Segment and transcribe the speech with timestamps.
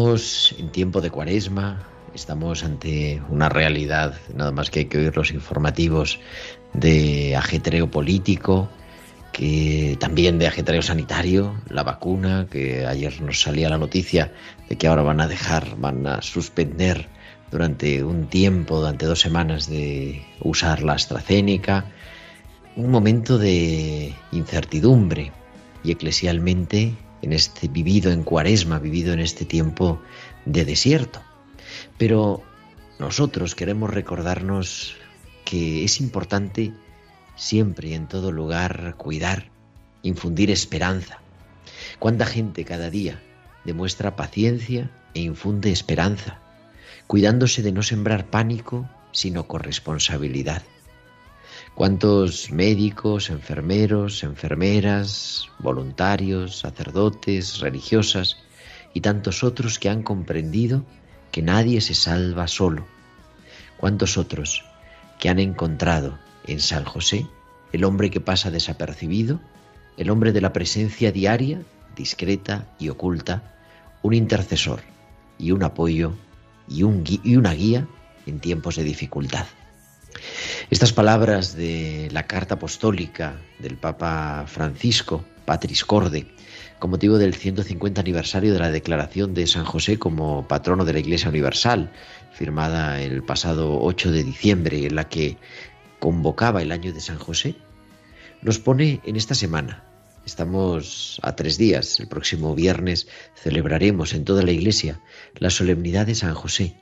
[0.00, 5.14] Estamos en tiempo de cuaresma, estamos ante una realidad, nada más que hay que oír
[5.14, 6.18] los informativos
[6.72, 8.70] de ajetreo político,
[9.30, 14.32] que también de ajetreo sanitario, la vacuna, que ayer nos salía la noticia
[14.70, 17.06] de que ahora van a dejar, van a suspender
[17.50, 21.84] durante un tiempo, durante dos semanas de usar la AstraZeneca,
[22.74, 25.30] un momento de incertidumbre
[25.84, 30.00] y eclesialmente en este vivido en cuaresma, vivido en este tiempo
[30.44, 31.20] de desierto.
[31.98, 32.42] Pero
[32.98, 34.96] nosotros queremos recordarnos
[35.44, 36.72] que es importante
[37.36, 39.50] siempre y en todo lugar cuidar,
[40.02, 41.20] infundir esperanza.
[41.98, 43.22] ¿Cuánta gente cada día
[43.64, 46.38] demuestra paciencia e infunde esperanza,
[47.06, 50.62] cuidándose de no sembrar pánico, sino corresponsabilidad?
[51.74, 58.36] ¿Cuántos médicos, enfermeros, enfermeras, voluntarios, sacerdotes, religiosas
[58.92, 60.84] y tantos otros que han comprendido
[61.32, 62.86] que nadie se salva solo?
[63.78, 64.64] ¿Cuántos otros
[65.18, 67.26] que han encontrado en San José
[67.72, 69.40] el hombre que pasa desapercibido,
[69.96, 71.62] el hombre de la presencia diaria,
[71.96, 73.54] discreta y oculta,
[74.02, 74.82] un intercesor
[75.38, 76.14] y un apoyo
[76.68, 77.86] y, un, y una guía
[78.26, 79.46] en tiempos de dificultad?
[80.70, 86.26] Estas palabras de la carta apostólica del Papa Francisco, Patris Corde,
[86.78, 90.98] con motivo del 150 aniversario de la declaración de San José como patrono de la
[90.98, 91.92] Iglesia Universal,
[92.32, 95.36] firmada el pasado 8 de diciembre, en la que
[95.98, 97.54] convocaba el año de San José,
[98.42, 99.84] nos pone en esta semana.
[100.24, 102.00] Estamos a tres días.
[102.00, 105.00] El próximo viernes celebraremos en toda la Iglesia
[105.34, 106.76] la solemnidad de San José.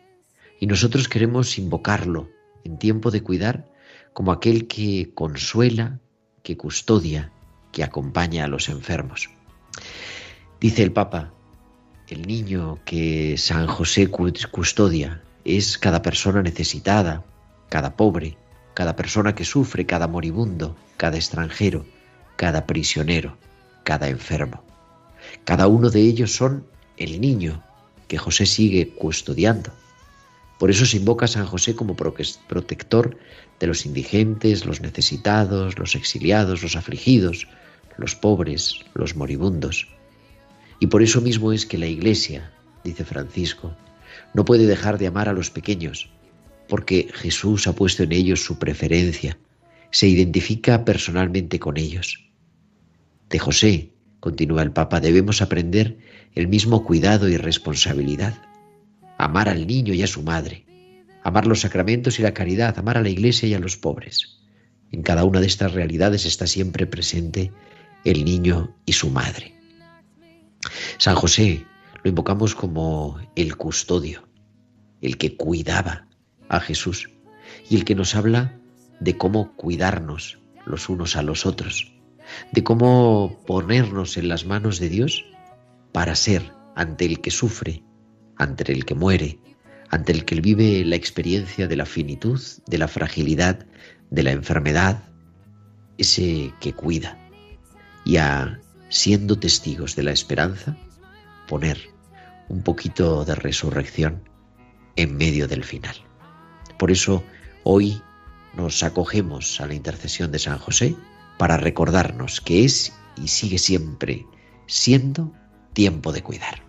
[0.61, 2.29] Y nosotros queremos invocarlo
[2.69, 3.65] en tiempo de cuidar
[4.13, 5.99] como aquel que consuela,
[6.43, 7.33] que custodia,
[7.73, 9.31] que acompaña a los enfermos.
[10.61, 11.33] Dice el Papa,
[12.09, 17.25] el niño que San José custodia es cada persona necesitada,
[17.71, 18.37] cada pobre,
[18.75, 21.87] cada persona que sufre, cada moribundo, cada extranjero,
[22.37, 23.37] cada prisionero,
[23.85, 24.63] cada enfermo.
[25.45, 26.67] Cada uno de ellos son
[26.99, 27.63] el niño
[28.09, 29.73] que José sigue custodiando
[30.59, 33.17] por eso se invoca a San José como protector
[33.61, 37.47] de los indigentes, los necesitados, los exiliados, los afligidos,
[37.97, 39.89] los pobres, los moribundos.
[40.81, 42.53] Y por eso mismo es que la Iglesia,
[42.83, 43.75] dice Francisco,
[44.35, 46.11] no puede dejar de amar a los pequeños,
[46.69, 49.39] porque Jesús ha puesto en ellos su preferencia,
[49.91, 52.31] se identifica personalmente con ellos.
[53.31, 55.99] De José, continúa el Papa, debemos aprender
[56.35, 58.48] el mismo cuidado y responsabilidad
[59.19, 60.65] amar al niño y a su madre,
[61.25, 64.39] amar los sacramentos y la caridad, amar a la iglesia y a los pobres.
[64.93, 67.53] En cada una de estas realidades está siempre presente
[68.05, 69.55] el niño y su madre.
[70.97, 71.67] San José
[72.03, 74.27] lo invocamos como el custodio,
[75.03, 76.07] el que cuidaba
[76.49, 77.11] a Jesús
[77.69, 78.59] y el que nos habla
[79.01, 81.93] de cómo cuidarnos los unos a los otros,
[82.53, 85.25] de cómo ponernos en las manos de Dios
[85.93, 87.83] para ser ante el que sufre
[88.39, 89.39] ante el que muere,
[89.91, 93.67] ante el que vive la experiencia de la finitud, de la fragilidad,
[94.11, 95.03] de la enfermedad,
[95.99, 97.19] ese que cuida.
[98.05, 100.77] Y a, siendo testigos de la esperanza,
[101.47, 101.91] poner
[102.49, 104.23] un poquito de resurrección
[104.97, 105.97] en medio del final.
[106.79, 107.23] Por eso
[107.65, 108.01] hoy
[108.55, 110.97] nos acogemos a la intercesión de San José
[111.39, 114.27] para recordarnos que es y sigue siempre
[114.67, 115.33] siendo
[115.73, 116.68] tiempo de cuidar.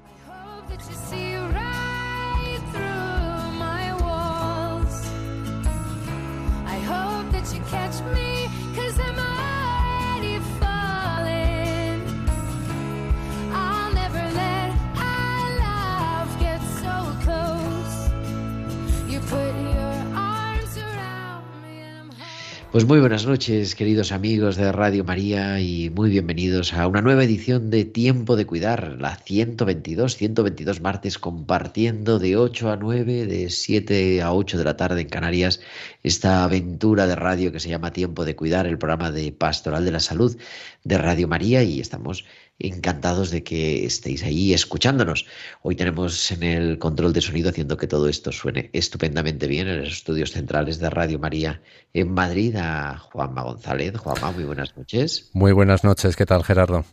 [22.79, 27.25] Pues muy buenas noches, queridos amigos de Radio María, y muy bienvenidos a una nueva
[27.25, 33.49] edición de Tiempo de Cuidar, la 122, 122 martes, compartiendo de 8 a 9, de
[33.49, 35.59] 7 a 8 de la tarde en Canarias,
[36.03, 39.91] esta aventura de radio que se llama Tiempo de Cuidar, el programa de Pastoral de
[39.91, 40.37] la Salud
[40.85, 42.23] de Radio María, y estamos
[42.59, 45.25] encantados de que estéis ahí escuchándonos.
[45.61, 49.79] Hoy tenemos en el control de sonido haciendo que todo esto suene estupendamente bien en
[49.79, 51.61] los estudios centrales de Radio María
[51.94, 53.97] en Madrid a Juanma González.
[53.97, 55.29] Juanma, muy buenas noches.
[55.33, 56.85] Muy buenas noches, ¿qué tal Gerardo?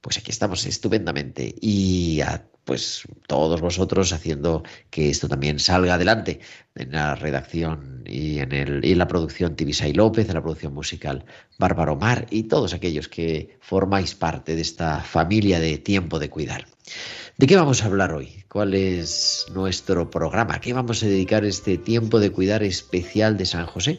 [0.00, 6.38] Pues aquí estamos estupendamente y a pues todos vosotros haciendo que esto también salga adelante
[6.76, 10.72] en la redacción y en, el, y en la producción Tibisay López, en la producción
[10.72, 11.24] musical
[11.58, 16.68] Bárbaro Mar y todos aquellos que formáis parte de esta familia de tiempo de cuidar.
[17.36, 18.44] ¿De qué vamos a hablar hoy?
[18.48, 20.54] ¿Cuál es nuestro programa?
[20.54, 23.98] ¿A qué vamos a dedicar este tiempo de cuidar especial de San José?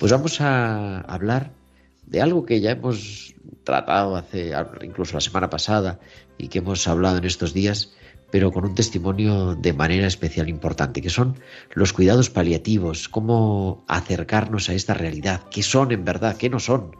[0.00, 1.52] Pues vamos a hablar
[2.04, 6.00] de algo que ya hemos tratado hace incluso la semana pasada
[6.38, 7.92] y que hemos hablado en estos días,
[8.30, 11.38] pero con un testimonio de manera especial importante, que son
[11.74, 16.92] los cuidados paliativos, cómo acercarnos a esta realidad, qué son en verdad, qué no son.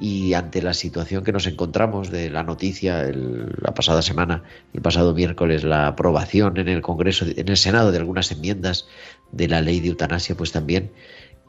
[0.00, 5.12] Y ante la situación que nos encontramos de la noticia la pasada semana, el pasado
[5.12, 8.86] miércoles, la aprobación en el Congreso, en el Senado de algunas enmiendas
[9.32, 10.92] de la ley de eutanasia, pues también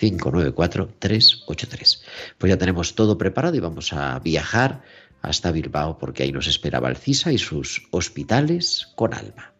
[0.00, 2.00] 594-383.
[2.38, 4.80] Pues ya tenemos todo preparado y vamos a viajar
[5.22, 9.51] hasta Bilbao porque ahí nos esperaba el CISA y sus hospitales con alma.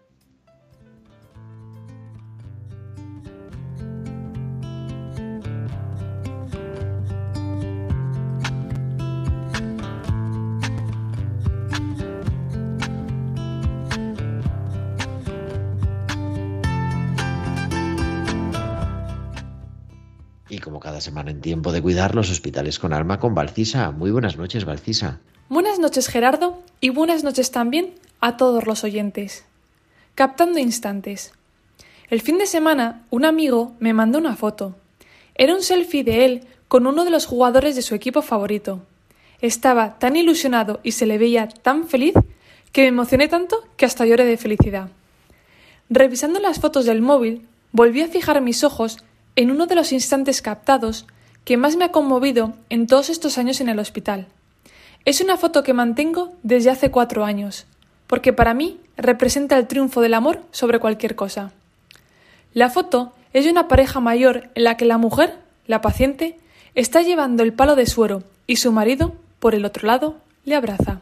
[21.03, 23.91] Semana en tiempo de cuidar los hospitales con alma con Valcisa.
[23.91, 25.19] Muy buenas noches, Valcisa.
[25.51, 29.45] Buenas noches, Gerardo, y buenas noches también a todos los oyentes.
[30.15, 31.33] Captando instantes.
[32.09, 34.75] El fin de semana, un amigo me mandó una foto.
[35.35, 38.81] Era un selfie de él con uno de los jugadores de su equipo favorito.
[39.41, 42.15] Estaba tan ilusionado y se le veía tan feliz
[42.71, 44.89] que me emocioné tanto que hasta lloré de felicidad.
[45.91, 48.99] Revisando las fotos del móvil, volví a fijar mis ojos
[49.37, 51.07] en uno de los instantes captados
[51.45, 54.27] que más me ha conmovido en todos estos años en el hospital.
[55.05, 57.67] Es una foto que mantengo desde hace cuatro años,
[58.07, 61.53] porque para mí representa el triunfo del amor sobre cualquier cosa.
[62.55, 66.39] La foto es de una pareja mayor en la que la mujer, la paciente,
[66.75, 71.01] está llevando el palo de suero y su marido, por el otro lado, le abraza.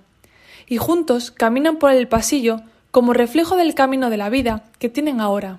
[0.67, 2.61] Y juntos caminan por el pasillo
[2.91, 5.59] como reflejo del camino de la vida que tienen ahora.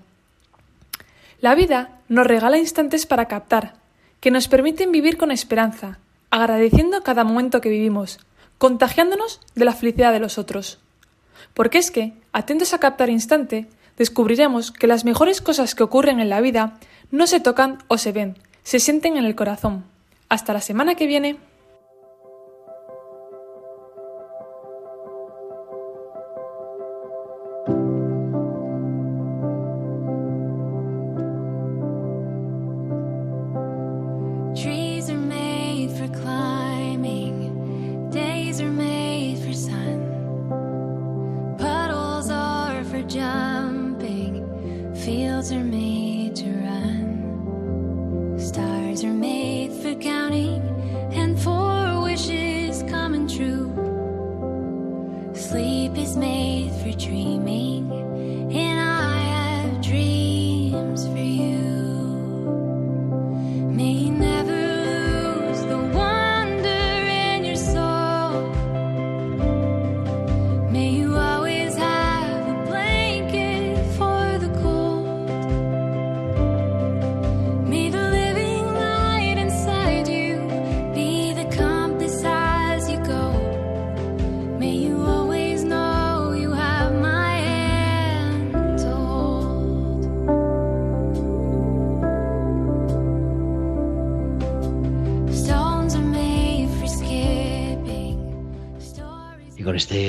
[1.42, 3.74] La vida nos regala instantes para captar,
[4.20, 5.98] que nos permiten vivir con esperanza,
[6.30, 8.20] agradeciendo cada momento que vivimos,
[8.60, 10.78] contagiándonos de la felicidad de los otros.
[11.56, 13.68] Porque es que, atentos a captar instante,
[13.98, 16.78] descubriremos que las mejores cosas que ocurren en la vida
[17.10, 19.84] no se tocan o se ven, se sienten en el corazón.
[20.30, 21.38] Hasta la semana que viene.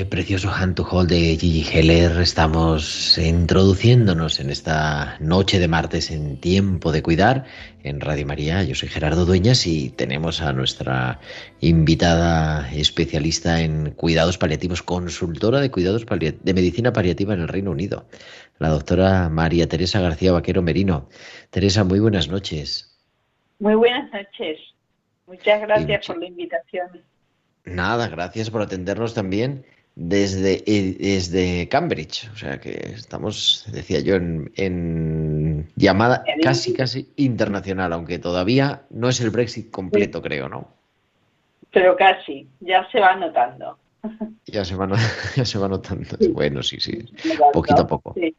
[0.03, 6.11] Este precioso Hand to Hold de Gigi Heller estamos introduciéndonos en esta noche de martes
[6.11, 7.45] en Tiempo de Cuidar
[7.83, 8.63] en Radio María.
[8.63, 11.21] Yo soy Gerardo Dueñas y tenemos a nuestra
[11.61, 18.05] invitada especialista en cuidados paliativos, consultora de cuidados de medicina paliativa en el Reino Unido,
[18.59, 21.07] la doctora María Teresa García Vaquero Merino.
[21.49, 22.93] Teresa, muy buenas noches.
[23.59, 24.59] Muy buenas noches.
[25.27, 26.89] Muchas gracias por la invitación.
[27.63, 29.63] Nada, gracias por atendernos también
[29.95, 32.29] desde, eh, desde Cambridge.
[32.33, 39.21] O sea que estamos, decía yo, en, llamada casi, casi internacional, aunque todavía no es
[39.21, 40.67] el Brexit completo, creo, ¿no?
[41.71, 43.77] Pero casi, ya se va notando.
[44.45, 44.87] Ya se va,
[45.35, 46.17] ya se va notando.
[46.31, 47.05] Bueno, sí, sí,
[47.51, 48.13] poquito a poco.
[48.15, 48.35] Sí.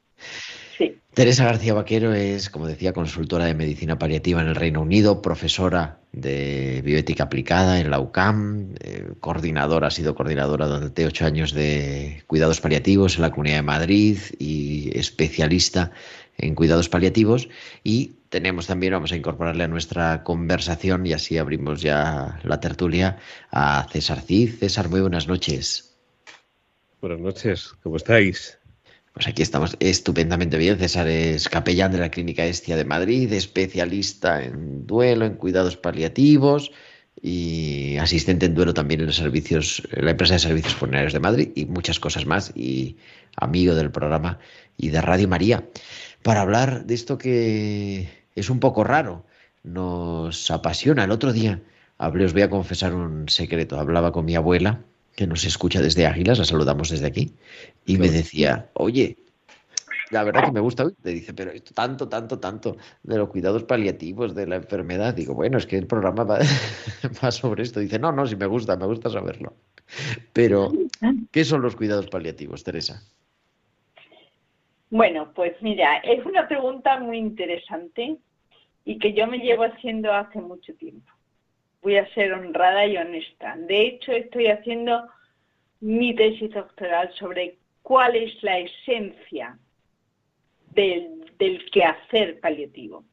[1.15, 6.01] Teresa García Vaquero es, como decía, consultora de medicina paliativa en el Reino Unido, profesora
[6.11, 12.25] de bioética aplicada en la UCAM, eh, coordinadora, ha sido coordinadora durante ocho años de
[12.27, 15.93] cuidados paliativos en la Comunidad de Madrid y especialista
[16.37, 17.49] en cuidados paliativos.
[17.85, 23.19] Y tenemos también, vamos a incorporarle a nuestra conversación y así abrimos ya la tertulia
[23.53, 24.59] a César Cid.
[24.59, 25.95] César, muy buenas noches.
[27.01, 28.59] Buenas noches, ¿cómo estáis?
[29.15, 30.77] Pues aquí estamos estupendamente bien.
[30.77, 36.73] César es capellán de la Clínica Estia de Madrid, especialista en duelo, en cuidados paliativos
[37.23, 41.21] y asistente en duelo también en los servicios, en la empresa de servicios funerarios de
[41.21, 42.97] Madrid y muchas cosas más y
[43.37, 44.41] amigo del programa
[44.77, 45.65] y de Radio María
[46.25, 49.25] para hablar de esto que es un poco raro,
[49.63, 51.05] nos apasiona.
[51.05, 51.63] El otro día
[51.99, 54.81] hablé, os voy a confesar un secreto, hablaba con mi abuela
[55.15, 57.33] que nos escucha desde Águilas, la saludamos desde aquí,
[57.87, 59.17] y me decía, oye,
[60.11, 63.65] la verdad que me gusta, te dice, pero esto tanto, tanto, tanto de los cuidados
[63.65, 65.15] paliativos, de la enfermedad.
[65.15, 66.41] Digo, bueno, es que el programa va,
[67.33, 67.81] sobre esto.
[67.81, 69.55] Dice, no, no, si me gusta, me gusta saberlo.
[70.33, 70.73] Pero,
[71.31, 73.03] ¿qué son los cuidados paliativos, Teresa?
[74.91, 78.19] Bueno, pues mira, es una pregunta muy interesante
[78.85, 81.14] y que yo me llevo haciendo hace mucho tiempo
[81.85, 83.55] voy a ser honrada y honesta.
[83.57, 85.07] De hecho, estoy haciendo
[85.81, 89.59] mi tesis doctoral sobre cuál es la esencia
[90.71, 91.21] del,
[91.71, 93.05] quehacer paliativo.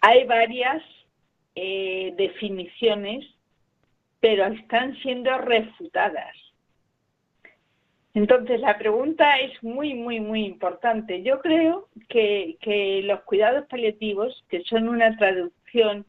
[0.00, 0.82] Hay varias
[1.54, 3.24] eh, definiciones,
[4.20, 6.36] pero están siendo refutadas.
[8.12, 11.22] Entonces, la pregunta es muy, muy, muy importante.
[11.22, 16.04] Yo creo que, que los cuidados paliativos, que son una traducción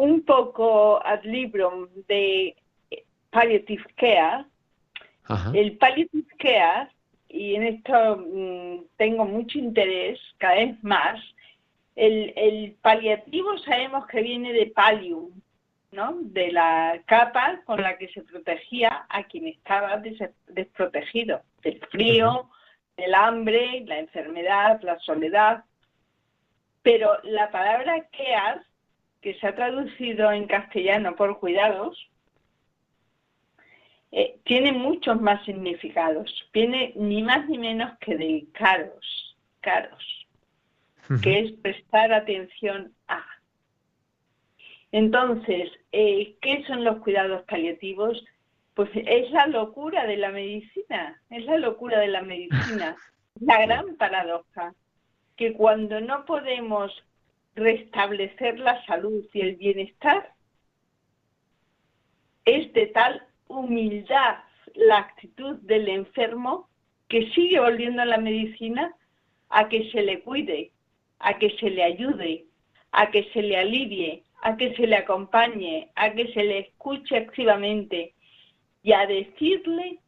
[0.00, 2.56] un poco ad librum de
[3.30, 4.46] palliative care.
[5.54, 6.88] El palliative care,
[7.28, 11.20] y en esto mm, tengo mucho interés cada vez más,
[11.96, 15.30] el, paliativo sabemos que viene de pallium,
[15.92, 16.16] ¿no?
[16.20, 20.02] de la capa con la que se protegía a quien estaba
[20.48, 22.48] desprotegido, del frío,
[22.96, 25.64] del hambre, la enfermedad, la soledad.
[26.82, 28.62] Pero la palabra care
[29.20, 32.10] que se ha traducido en castellano por cuidados,
[34.12, 36.48] eh, tiene muchos más significados.
[36.52, 40.26] Viene ni más ni menos que de caros, caros,
[41.22, 43.24] que es prestar atención a.
[44.92, 48.24] Entonces, eh, ¿qué son los cuidados paliativos?
[48.74, 52.96] Pues es la locura de la medicina, es la locura de la medicina,
[53.40, 54.74] la gran paradoja,
[55.36, 56.92] que cuando no podemos
[57.60, 60.32] restablecer la salud y el bienestar,
[62.44, 64.38] es de tal humildad
[64.74, 66.68] la actitud del enfermo
[67.08, 68.94] que sigue volviendo a la medicina
[69.50, 70.72] a que se le cuide,
[71.18, 72.46] a que se le ayude,
[72.92, 77.16] a que se le alivie, a que se le acompañe, a que se le escuche
[77.16, 78.14] activamente
[78.82, 79.98] y a decirle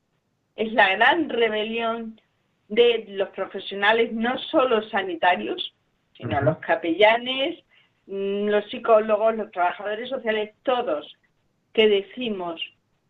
[0.56, 2.21] es la gran rebelión
[2.68, 5.75] de los profesionales, no solo sanitarios,
[6.23, 7.59] sino los capellanes,
[8.07, 11.12] mm, los psicólogos, los trabajadores sociales, todos,
[11.73, 12.61] que decimos,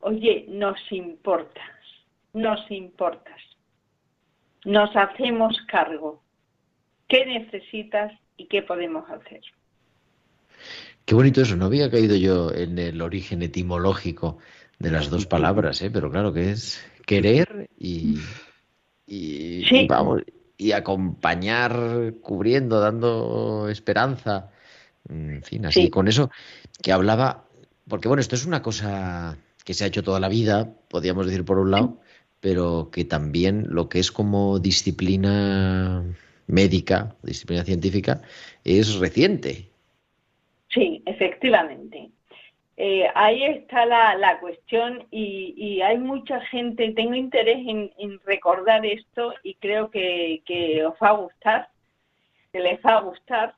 [0.00, 1.70] oye, nos importas,
[2.32, 3.40] nos importas,
[4.64, 6.22] nos hacemos cargo,
[7.08, 9.42] ¿qué necesitas y qué podemos hacer?
[11.04, 14.38] Qué bonito eso, no había caído yo en el origen etimológico
[14.78, 15.90] de las dos palabras, ¿eh?
[15.90, 18.18] pero claro que es querer y,
[19.06, 20.22] y vamos,
[20.56, 24.50] y acompañar, cubriendo, dando esperanza.
[25.08, 26.30] En fin, así con eso
[26.80, 27.44] que hablaba,
[27.88, 31.44] porque bueno, esto es una cosa que se ha hecho toda la vida, podríamos decir
[31.44, 32.00] por un lado,
[32.40, 36.04] pero que también lo que es como disciplina
[36.46, 38.22] médica, disciplina científica,
[38.64, 39.70] es reciente.
[40.68, 42.11] Sí, efectivamente.
[42.84, 49.54] Eh, ahí está la, cuestión y, hay mucha gente, tengo interés en, recordar esto y
[49.54, 50.42] creo que,
[50.84, 51.68] os va a gustar,
[52.52, 53.54] que les va a gustar,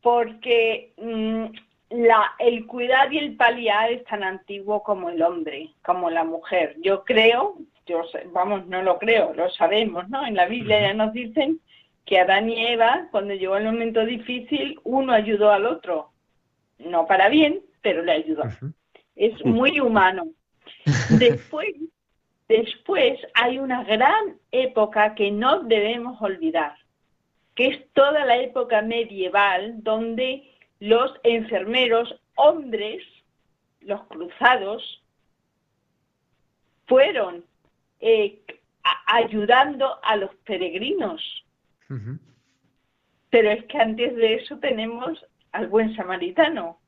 [0.00, 1.44] porque mm,
[1.90, 6.74] la, el cuidar y el paliar es tan antiguo como el hombre, como la mujer.
[6.80, 8.00] Yo creo, yo
[8.32, 10.26] vamos, no lo creo, lo sabemos, ¿no?
[10.26, 11.60] En la Biblia ya nos dicen
[12.06, 16.12] que Adán y Eva, cuando llegó el momento difícil, uno ayudó al otro.
[16.78, 18.44] No para bien, pero le ayudó.
[19.14, 20.28] Es muy humano.
[21.18, 21.74] Después,
[22.48, 26.76] después hay una gran época que no debemos olvidar,
[27.54, 30.48] que es toda la época medieval donde
[30.80, 33.02] los enfermeros hombres,
[33.80, 35.02] los cruzados,
[36.86, 37.44] fueron
[38.00, 38.40] eh,
[39.06, 41.22] ayudando a los peregrinos.
[43.30, 46.78] Pero es que antes de eso tenemos al buen samaritano.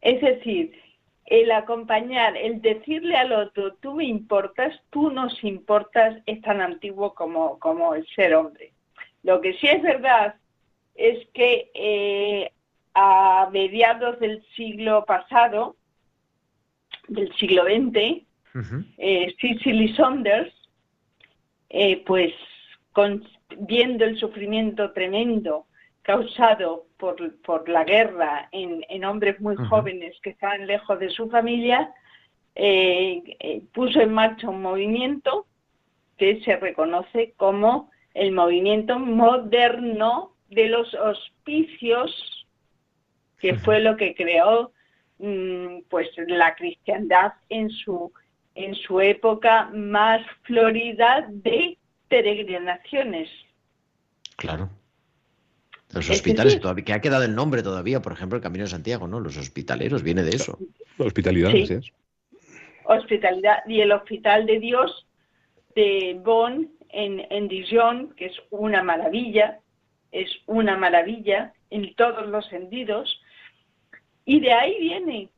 [0.00, 0.72] Es decir,
[1.26, 7.14] el acompañar, el decirle al otro, tú me importas, tú nos importas, es tan antiguo
[7.14, 8.72] como, como el ser hombre.
[9.22, 10.36] Lo que sí es verdad
[10.94, 12.50] es que eh,
[12.94, 15.76] a mediados del siglo pasado,
[17.08, 18.24] del siglo XX,
[18.96, 20.52] eh, Cicely Saunders,
[21.68, 22.32] eh, pues
[23.60, 25.67] viendo el sufrimiento tremendo
[26.08, 31.92] causado por, por la guerra en, hombres muy jóvenes que estaban lejos de su familia,
[33.74, 35.46] puso en marcha un movimiento
[36.16, 42.46] que se reconoce como el movimiento moderno de los hospicios,
[43.38, 44.72] que fue lo que creó
[45.18, 48.10] mm, pues la cristiandad en su
[48.54, 51.76] en su época más florida de
[52.08, 53.28] peregrinaciones.
[54.36, 54.70] Claro.
[55.92, 59.08] Los hospitales, todavía, que ha quedado el nombre todavía, por ejemplo, el Camino de Santiago,
[59.08, 59.20] ¿no?
[59.20, 60.58] Los hospitaleros, viene de eso.
[60.98, 61.80] hospitalidad, sí.
[62.84, 63.58] Hospitalidad.
[63.66, 65.06] Y el Hospital de Dios
[65.74, 69.60] de Bonn en, en Dijon, que es una maravilla,
[70.12, 73.20] es una maravilla en todos los sentidos.
[74.24, 75.28] Y de ahí viene.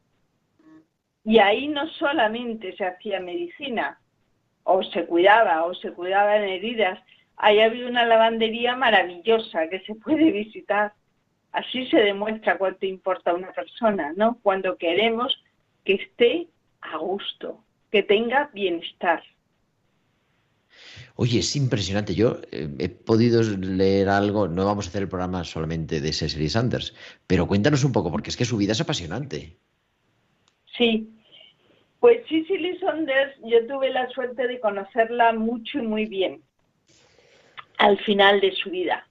[1.24, 4.00] Y ahí no solamente se hacía medicina,
[4.64, 6.98] o se cuidaba, o se cuidaban heridas.
[7.42, 10.92] Ahí había una lavandería maravillosa que se puede visitar.
[11.52, 14.38] Así se demuestra cuánto importa una persona, ¿no?
[14.42, 15.42] Cuando queremos
[15.84, 16.48] que esté
[16.82, 19.22] a gusto, que tenga bienestar.
[21.16, 22.14] Oye, es impresionante.
[22.14, 26.50] Yo eh, he podido leer algo, no vamos a hacer el programa solamente de Cecily
[26.50, 26.94] Sanders,
[27.26, 29.56] pero cuéntanos un poco, porque es que su vida es apasionante.
[30.76, 31.10] Sí,
[32.00, 36.42] pues Cecily Sanders, yo tuve la suerte de conocerla mucho y muy bien
[37.80, 39.06] al final de su vida.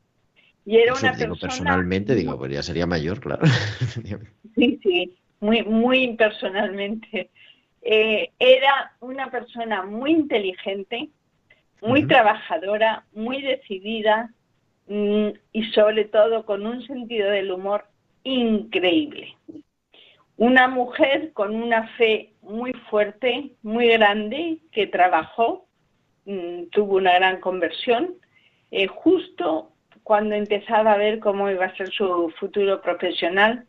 [0.65, 1.49] Y era una digo, persona...
[1.49, 3.41] Personalmente, digo, pues ya sería mayor, claro.
[4.55, 7.31] sí, sí, muy, muy personalmente.
[7.81, 11.09] Eh, era una persona muy inteligente,
[11.81, 14.31] muy trabajadora, muy decidida
[14.87, 17.85] mm, y sobre todo con un sentido del humor
[18.23, 19.35] increíble.
[20.37, 25.65] Una mujer con una fe muy fuerte, muy grande, que trabajó,
[26.25, 28.13] mm, tuvo una gran conversión,
[28.71, 29.71] eh, justo
[30.03, 33.65] cuando empezaba a ver cómo iba a ser su futuro profesional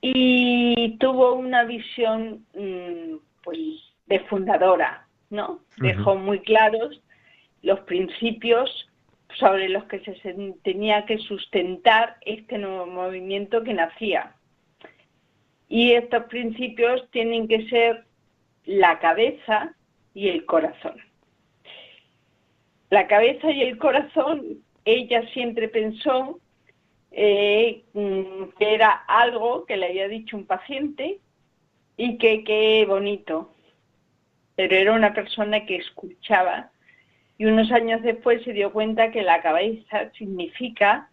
[0.00, 3.58] y tuvo una visión mm, pues
[4.06, 5.60] de fundadora, ¿no?
[5.78, 7.02] Dejó muy claros
[7.62, 8.88] los principios
[9.34, 14.34] sobre los que se tenía que sustentar este nuevo movimiento que nacía.
[15.68, 18.04] Y estos principios tienen que ser
[18.64, 19.74] la cabeza
[20.14, 20.96] y el corazón.
[22.90, 26.38] La cabeza y el corazón, ella siempre pensó
[27.10, 31.18] eh, mm, que era algo que le había dicho un paciente
[31.96, 33.52] y que qué bonito,
[34.54, 36.70] pero era una persona que escuchaba
[37.38, 41.10] y unos años después se dio cuenta que la cabeza significa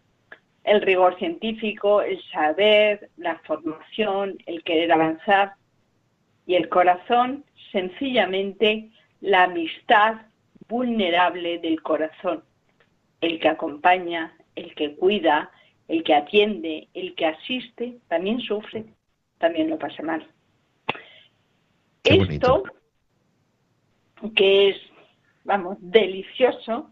[0.64, 5.54] el rigor científico, el saber, la formación, el querer avanzar.
[6.46, 10.22] Y el corazón sencillamente la amistad
[10.68, 12.44] vulnerable del corazón,
[13.20, 15.50] el que acompaña, el que cuida,
[15.88, 18.84] el que atiende, el que asiste, también sufre,
[19.38, 20.26] también lo pasa mal.
[22.04, 22.64] Esto,
[24.36, 24.76] que es,
[25.44, 26.90] vamos, delicioso,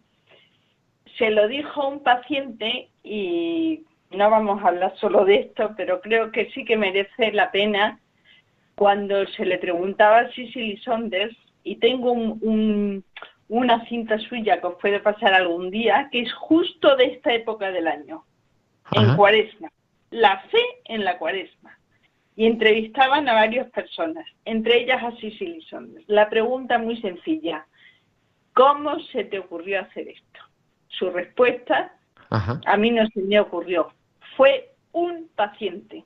[1.19, 6.33] se lo dijo un paciente y no vamos a hablar solo de esto, pero creo
[6.33, 8.01] que sí que merece la pena
[8.75, 12.13] cuando se le preguntaba a Cicely Saunders, y tengo
[13.53, 17.71] una cinta suya que os puede pasar algún día, que es justo de esta época
[17.71, 18.25] del año,
[18.93, 19.71] en cuaresma,
[20.11, 21.77] la fe en la cuaresma.
[22.35, 26.09] y entrevistaban a varias personas, entre ellas a Cicely Saunders.
[26.09, 27.67] La pregunta muy sencilla,
[28.55, 30.41] ¿cómo se te ocurrió hacer esto?
[30.89, 31.93] Su respuesta,
[32.31, 33.93] a mí no se me ocurrió,
[34.35, 36.05] fue un paciente,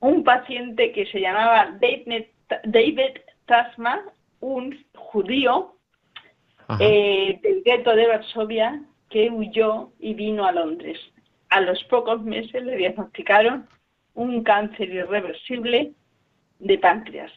[0.00, 2.26] un paciente que se llamaba David,
[2.64, 4.02] David Tasma,
[4.40, 5.77] un judío
[6.80, 10.98] eh, del gueto de Varsovia que huyó y vino a Londres.
[11.48, 13.66] A los pocos meses le diagnosticaron
[14.14, 15.92] un cáncer irreversible
[16.58, 17.32] de páncreas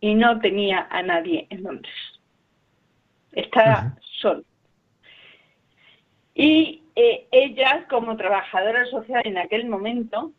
[0.00, 1.94] y no tenía a nadie en Londres.
[3.32, 4.42] Estaba solo.
[6.34, 10.32] Y eh, ella, como trabajadora social en aquel momento,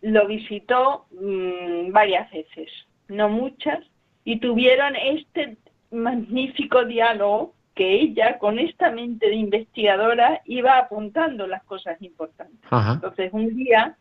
[0.00, 2.70] lo visitó mm, varias veces,
[3.08, 3.80] no muchas,
[4.24, 5.56] y tuvieron este
[5.94, 12.60] magnífico diálogo que ella, con esta mente de investigadora, iba apuntando las cosas importantes.
[12.70, 13.96] Entonces, un día,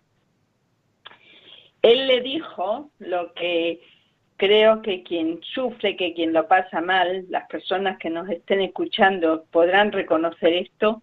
[1.82, 3.82] él le dijo lo que
[4.38, 9.46] creo que quien sufre, que quien lo pasa mal, las personas que nos estén escuchando
[9.52, 11.02] podrán reconocer esto,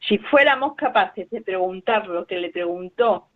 [0.00, 3.28] si fuéramos capaces de preguntar lo que le preguntó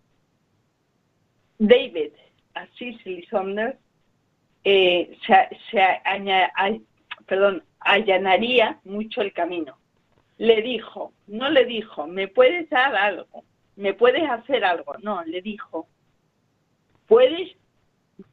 [1.59, 2.11] David
[2.55, 3.79] a Cicely Saunders,
[4.69, 5.49] eh, se,
[7.25, 9.79] perdón, allanaría mucho el camino.
[10.39, 13.45] Le dijo, no le dijo, ¿me puedes dar algo?
[13.77, 14.95] ¿Me puedes hacer algo?
[15.03, 15.87] No, le dijo,
[17.07, 17.53] ¿puedes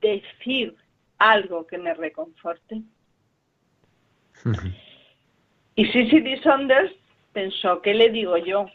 [0.02, 0.76] decir
[1.20, 2.82] algo que me reconforte?
[5.76, 6.94] y Cicely Saunders
[7.32, 8.66] pensó, ¿qué le digo yo?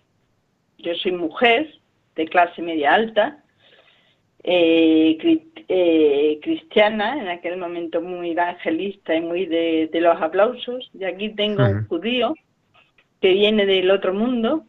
[0.79, 1.75] Yo soy mujer
[2.15, 3.43] de clase media alta,
[4.45, 5.19] eh,
[5.69, 10.91] eh, cristiana, en aquel momento muy evangelista y muy de, los aplausos.
[10.95, 12.35] Y aquí tengo un judío
[13.21, 14.65] que viene del otro mundo,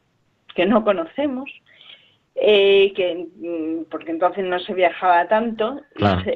[0.55, 1.49] que no conocemos,
[2.35, 5.81] eh, que mm, porque entonces no se viajaba tanto,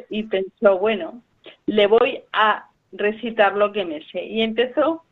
[0.09, 1.21] y, y pensó, bueno,
[1.65, 4.23] le voy a recitar lo que me sé.
[4.25, 5.03] Y empezó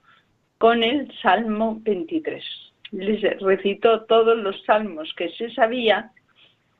[0.57, 2.43] con el Salmo 23.
[2.91, 6.11] Les recitó todos los salmos que se sabía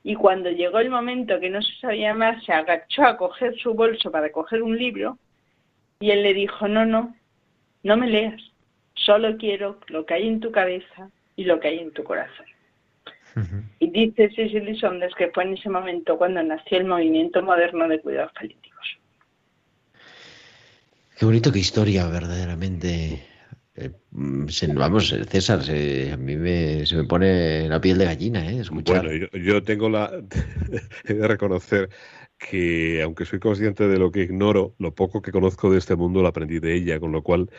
[0.04, 3.74] y cuando llegó el momento que no se sabía más, se agachó a coger su
[3.74, 5.18] bolso para coger un libro
[6.00, 7.16] y él le dijo, no, no,
[7.84, 8.42] no me leas,
[8.96, 12.46] solo quiero lo que hay en tu cabeza y lo que hay en tu corazón.
[13.80, 18.02] Y dice Cecily Saunders que fue en ese momento cuando nació el movimiento moderno de
[18.02, 18.98] cuidados paliativos.
[21.18, 23.24] Qué bonito, qué historia verdaderamente
[23.76, 28.62] eh, mm, vamos, César, a mí me, se me pone la piel de gallina, ¿eh?
[28.70, 30.12] Bueno, yo, tengo la.
[31.06, 31.90] he de reconocer
[32.38, 36.22] que, aunque soy consciente de lo que ignoro, lo poco que conozco de este mundo
[36.22, 37.50] lo aprendí de ella, con lo cual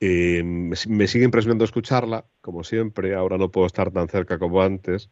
[0.00, 3.14] eh, me, sigue impresionando escucharla, como siempre.
[3.14, 5.10] Ahora no puedo estar tan cerca como antes.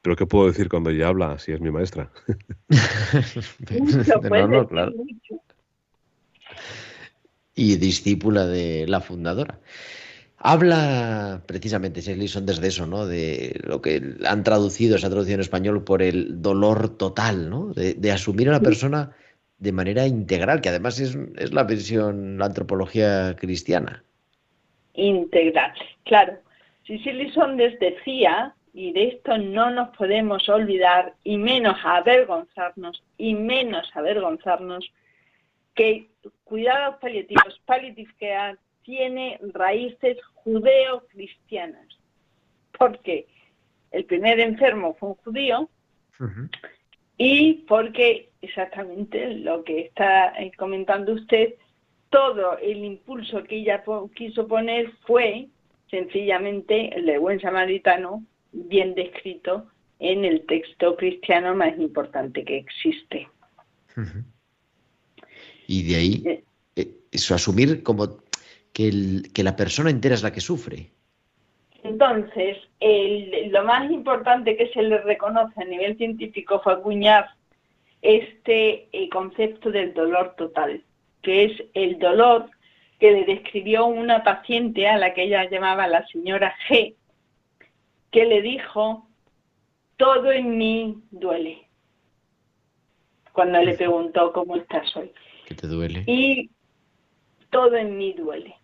[0.00, 1.38] Pero ¿qué puedo decir cuando ella habla?
[1.38, 2.10] Si es mi maestra.
[4.68, 4.94] claro
[7.62, 9.58] y discípula de la fundadora.
[10.44, 13.06] Habla precisamente Shelley desde eso, ¿no?
[13.06, 17.72] De lo que han traducido, se ha traducido en español por el dolor total, ¿no?
[17.74, 19.12] De, asumir a la persona
[19.58, 21.16] de manera integral, que además es,
[21.52, 24.02] la versión, la antropología cristiana.
[24.94, 25.72] Integral,
[26.04, 26.32] claro.
[26.86, 33.88] Shelley Saunders decía, y de esto no nos podemos olvidar, y menos avergonzarnos, y menos
[33.94, 34.90] avergonzarnos,
[35.74, 36.10] que
[36.44, 41.86] cuidados paliativos, palliative care, tiene raíces judeo-cristianas.
[42.78, 43.26] Porque
[43.90, 45.68] el primer enfermo fue un judío
[47.16, 51.54] y porque exactamente lo que está eh, comentando usted,
[52.10, 53.82] todo el impulso que ella
[54.14, 55.48] quiso poner fue
[55.90, 59.66] sencillamente el de buen samaritano, bien descrito
[59.98, 63.28] en el texto cristiano más importante que existe.
[65.66, 66.44] Y de ahí, eh.
[66.76, 68.18] Eh, eso, asumir como
[68.72, 70.90] que, que, la persona entera es la que sufre.
[71.82, 72.58] Entonces,
[73.50, 77.30] lo más importante que se le reconoce a nivel científico fue acuñar
[78.02, 80.82] este eh, concepto del dolor total,
[81.22, 82.50] que es el dolor
[82.98, 86.94] que le describió una paciente a la que ella llamaba la señora G,
[88.12, 89.08] que le dijo,
[89.96, 91.66] todo en mí duele,
[93.32, 95.12] cuando le preguntó cómo estás hoy
[95.54, 96.04] te duele?
[96.06, 96.50] Y
[97.50, 98.56] todo en mí duele.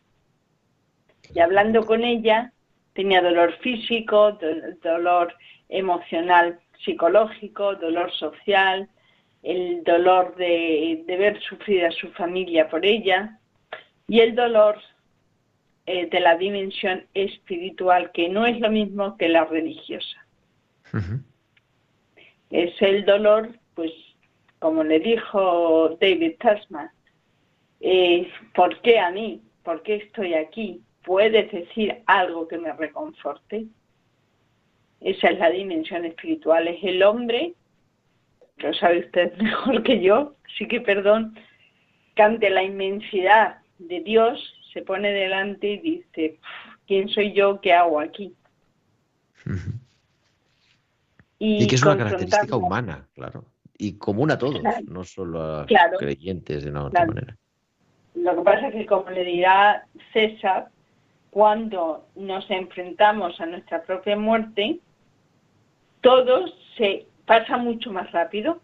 [1.34, 2.52] Y hablando con ella,
[2.94, 4.38] tenía dolor físico,
[4.82, 5.34] dolor
[5.68, 8.88] emocional, psicológico, dolor social,
[9.42, 13.38] el dolor de, ver sufrir a su familia por ella
[14.06, 14.80] y el dolor
[15.86, 20.24] eh, de la dimensión espiritual, que no es lo mismo que la religiosa.
[22.50, 23.92] Es el dolor pues
[24.58, 26.90] como le dijo David Tasman,
[27.80, 29.42] eh, ¿por qué a mí?
[29.62, 30.82] ¿Por qué estoy aquí?
[31.04, 33.66] ¿Puedes decir algo que me reconforte?
[35.00, 36.66] Esa es la dimensión espiritual.
[36.68, 37.54] Es el hombre,
[38.56, 41.38] lo sabe usted mejor que yo, así que perdón,
[42.16, 46.38] que ante la inmensidad de Dios se pone delante y dice,
[46.86, 47.60] ¿quién soy yo?
[47.60, 48.34] ¿Qué hago aquí?
[51.38, 53.44] y, que es una característica humana, claro,
[53.78, 55.66] y común a todos, no solo a
[55.98, 57.36] creyentes de una otra manera.
[58.14, 60.68] Lo que pasa es que, como le dirá César,
[61.30, 64.80] cuando nos enfrentamos a nuestra propia muerte,
[66.00, 68.60] todo se pasa mucho más rápido.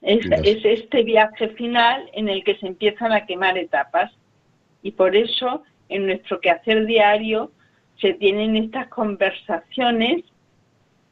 [0.00, 4.12] es, es, este viaje final en el que se empiezan a quemar etapas.
[4.82, 7.52] Y por eso, en nuestro quehacer diario,
[8.00, 10.24] se tienen estas conversaciones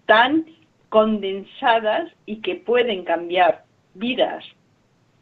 [0.07, 0.45] tan
[0.93, 4.45] condensadas y que pueden cambiar vidas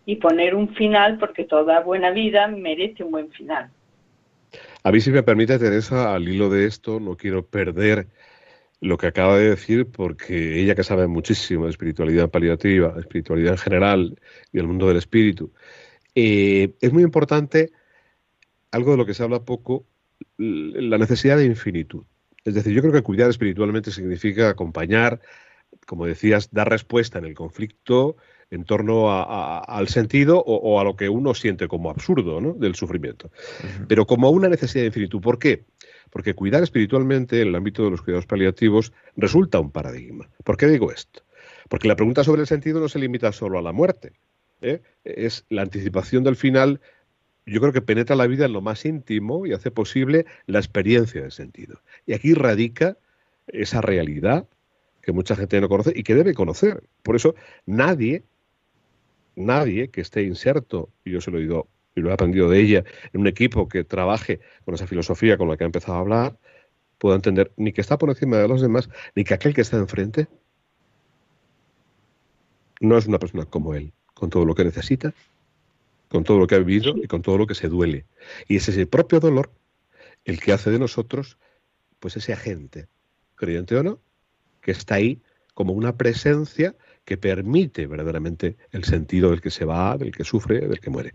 [0.04, 3.70] y poner un final, porque toda buena vida merece un buen final.
[4.82, 8.08] A mí, si me permite, Teresa, al hilo de esto, no quiero perder
[8.80, 13.58] lo que acaba de decir, porque ella que sabe muchísimo de espiritualidad paliativa, espiritualidad en
[13.58, 14.18] general
[14.52, 15.52] y el mundo del espíritu,
[16.16, 17.70] eh, es muy importante
[18.72, 19.86] algo de lo que se habla poco,
[20.36, 22.02] la necesidad de infinitud.
[22.44, 25.20] Es decir, yo creo que cuidar espiritualmente significa acompañar,
[25.86, 28.16] como decías, dar respuesta en el conflicto
[28.50, 33.30] en torno al sentido o, a lo que uno siente como absurdo del sufrimiento,
[33.86, 35.20] pero como una necesidad de infinitud.
[35.20, 35.64] ¿Por qué?
[36.10, 40.28] Porque cuidar espiritualmente en el ámbito de los cuidados paliativos resulta un paradigma.
[40.42, 41.22] ¿Por qué digo esto?
[41.68, 44.14] Porque la pregunta sobre el sentido no se limita solo a la muerte.
[44.62, 44.82] ¿eh?
[45.04, 46.80] Es la anticipación del final
[47.46, 51.22] yo creo que penetra la vida en lo más íntimo y hace posible la experiencia
[51.22, 51.80] del sentido.
[52.06, 52.96] Y aquí radica
[53.48, 54.46] esa realidad
[55.02, 56.82] que mucha gente no conoce y que debe conocer.
[57.02, 57.34] Por eso
[57.66, 58.24] nadie,
[59.36, 62.60] nadie que esté inserto, y yo se lo he ido y lo he aprendido de
[62.60, 66.00] ella, en un equipo que trabaje con esa filosofía con la que ha empezado a
[66.00, 66.38] hablar,
[66.98, 69.76] pueda entender ni que está por encima de los demás, ni que aquel que está
[69.76, 70.28] enfrente
[72.80, 75.12] no es una persona como él, con todo lo que necesita,
[76.08, 78.06] con todo lo que ha vivido y con todo lo que se duele.
[78.48, 79.50] Y es ese propio dolor
[80.24, 81.38] el que hace de nosotros,
[81.98, 82.88] pues ese agente,
[83.34, 84.00] creyente o no,
[84.60, 85.20] que está ahí
[85.54, 90.60] como una presencia que permite verdaderamente el sentido del que se va, del que sufre,
[90.60, 91.14] del que muere.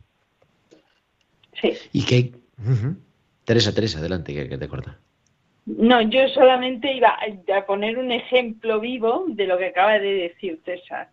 [1.61, 1.73] Sí.
[1.93, 2.31] Y que...
[3.45, 4.97] Teresa, Teresa, adelante, que, te corta.
[5.65, 7.17] No, yo solamente iba
[7.55, 11.09] a poner un ejemplo vivo de lo que acaba de decir César.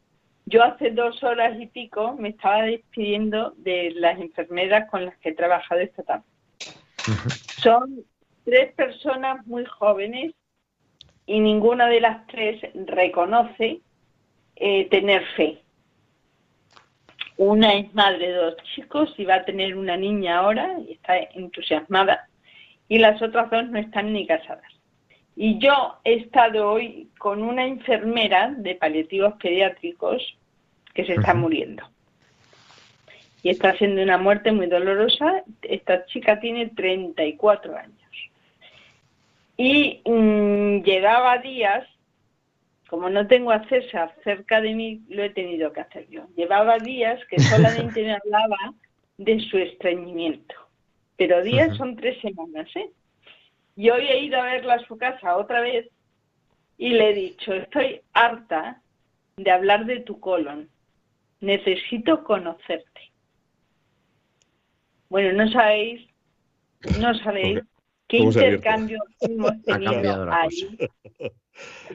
[0.47, 5.31] Yo hace dos horas y pico me estaba despidiendo de las enfermeras con las que
[5.31, 6.25] he trabajado esta tarde.
[7.59, 8.05] Son
[8.45, 10.35] tres personas muy jóvenes
[11.27, 13.81] y ninguna de las tres reconoce
[14.57, 15.63] eh, tener fe.
[17.37, 21.17] Una es madre de dos chicos y va a tener una niña ahora y está
[21.19, 22.29] entusiasmada.
[22.89, 24.71] Y las otras dos no están ni casadas.
[25.35, 30.37] Y yo he estado hoy con una enfermera de paliativos pediátricos
[30.93, 31.85] que se está muriendo.
[33.43, 35.43] Y está haciendo una muerte muy dolorosa.
[35.63, 38.02] Esta chica tiene 34 años.
[39.57, 41.87] Y mm, llevaba días,
[42.89, 46.27] como no tengo acceso cerca de mí, lo he tenido que hacer yo.
[46.37, 48.75] Llevaba días que solamente me hablaba
[49.19, 50.55] de su estreñimiento.
[51.17, 52.91] Pero días son tres semanas, ¿eh?
[53.77, 55.89] Y hoy he ido a verla a su casa otra vez
[56.77, 58.83] y le he dicho, estoy harta
[59.37, 60.69] de hablar de tu colon.
[61.41, 63.13] Necesito conocerte.
[65.09, 66.09] Bueno, no sabéis,
[66.99, 67.61] no sabéis
[68.13, 70.79] qué intercambio hemos tenido ahí.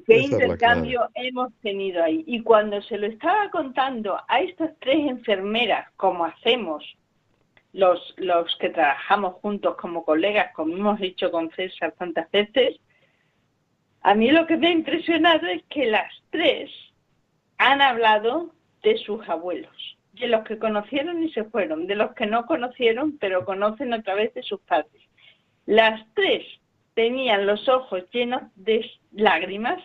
[0.08, 2.24] ¿Qué intercambio hemos tenido ahí?
[2.26, 6.84] Y cuando se lo estaba contando a estas tres enfermeras, como hacemos
[7.74, 12.80] los, los que trabajamos juntos como colegas, como hemos hecho con César tantas veces,
[14.02, 16.72] a mí lo que me ha impresionado es que las tres
[17.60, 22.26] han hablado de sus abuelos, de los que conocieron y se fueron, de los que
[22.26, 25.07] no conocieron pero conocen a través de sus padres.
[25.68, 26.44] Las tres
[26.96, 29.84] tenían los ojos llenos de lágrimas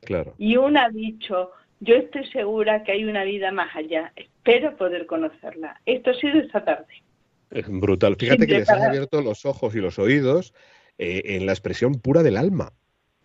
[0.00, 0.34] claro.
[0.38, 1.50] y una ha dicho,
[1.80, 5.80] yo estoy segura que hay una vida más allá, espero poder conocerla.
[5.84, 7.02] Esto ha sido esta tarde.
[7.50, 8.16] Es brutal.
[8.16, 10.54] Fíjate que les has abierto los ojos y los oídos
[10.98, 12.72] eh, en la expresión pura del alma.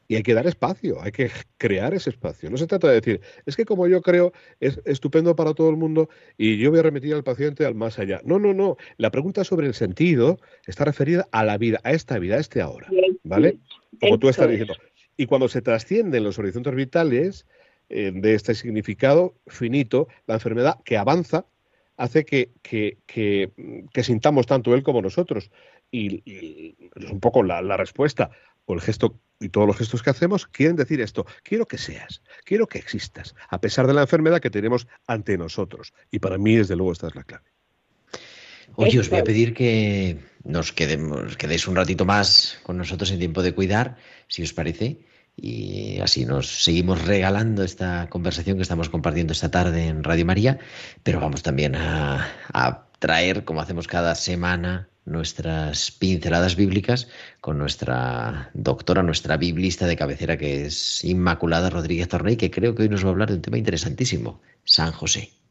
[0.07, 2.49] Y hay que dar espacio, hay que crear ese espacio.
[2.49, 5.77] No se trata de decir, es que como yo creo, es estupendo para todo el
[5.77, 8.21] mundo y yo voy a remitir al paciente al más allá.
[8.25, 8.77] No, no, no.
[8.97, 12.61] La pregunta sobre el sentido está referida a la vida, a esta vida, a este
[12.61, 12.87] ahora.
[13.23, 13.59] ¿Vale?
[13.99, 14.75] Como tú estás diciendo.
[15.15, 17.45] Y cuando se trascienden los horizontes vitales,
[17.89, 21.45] eh, de este significado finito, la enfermedad que avanza
[21.97, 23.51] hace que, que,
[24.01, 25.51] sintamos tanto él como nosotros.
[25.91, 26.23] Y,
[26.95, 28.31] es un poco la, la, respuesta
[28.65, 31.25] o el gesto y todos los gestos que hacemos quieren decir esto.
[31.43, 35.93] Quiero que seas, quiero que existas, a pesar de la enfermedad que tenemos ante nosotros.
[36.11, 37.45] Y para mí, desde luego, esta es la clave.
[38.75, 43.19] Oye, os voy a pedir que nos quedemos, quedéis un ratito más con nosotros en
[43.19, 43.97] tiempo de cuidar,
[44.27, 45.05] si os parece.
[45.35, 50.59] Y así nos seguimos regalando esta conversación que estamos compartiendo esta tarde en Radio María,
[51.01, 57.07] pero vamos también a, a traer, como hacemos cada semana, nuestras pinceladas bíblicas
[57.41, 62.83] con nuestra doctora, nuestra biblista de cabecera, que es Inmaculada Rodríguez Torney, que creo que
[62.83, 65.42] hoy nos va a hablar de un tema interesantísimo, San José.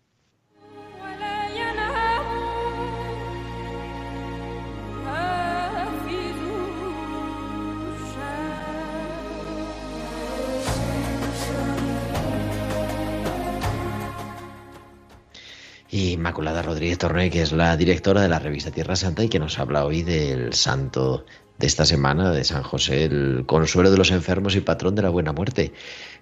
[15.92, 19.58] Inmaculada Rodríguez Torné, que es la directora de la revista Tierra Santa y que nos
[19.58, 21.26] habla hoy del santo
[21.58, 25.10] de esta semana, de San José, el consuelo de los enfermos y patrón de la
[25.10, 25.74] buena muerte.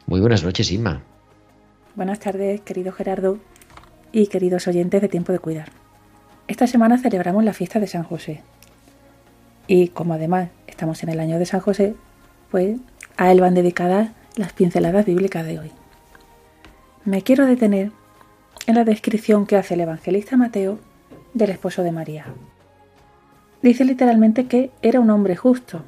[0.06, 1.04] Muy buenas noches, Inma.
[1.94, 3.38] Buenas tardes, querido Gerardo
[4.10, 5.70] y queridos oyentes de Tiempo de Cuidar.
[6.48, 8.42] Esta semana celebramos la fiesta de San José.
[9.68, 11.94] Y como además estamos en el año de San José,
[12.50, 12.76] pues
[13.16, 15.70] a él van dedicadas las pinceladas bíblicas de hoy.
[17.04, 17.92] Me quiero detener
[18.66, 20.78] en la descripción que hace el evangelista Mateo
[21.34, 22.26] del esposo de María.
[23.62, 25.82] Dice literalmente que era un hombre justo,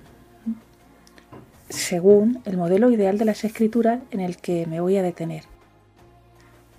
[1.69, 5.45] según el modelo ideal de las escrituras en el que me voy a detener.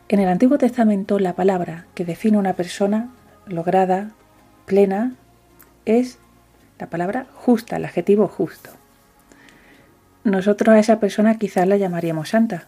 [0.07, 3.09] En el Antiguo Testamento la palabra que define una persona
[3.47, 4.11] lograda,
[4.65, 5.15] plena,
[5.85, 6.19] es
[6.79, 8.69] la palabra justa, el adjetivo justo.
[10.23, 12.67] Nosotros a esa persona quizás la llamaríamos santa,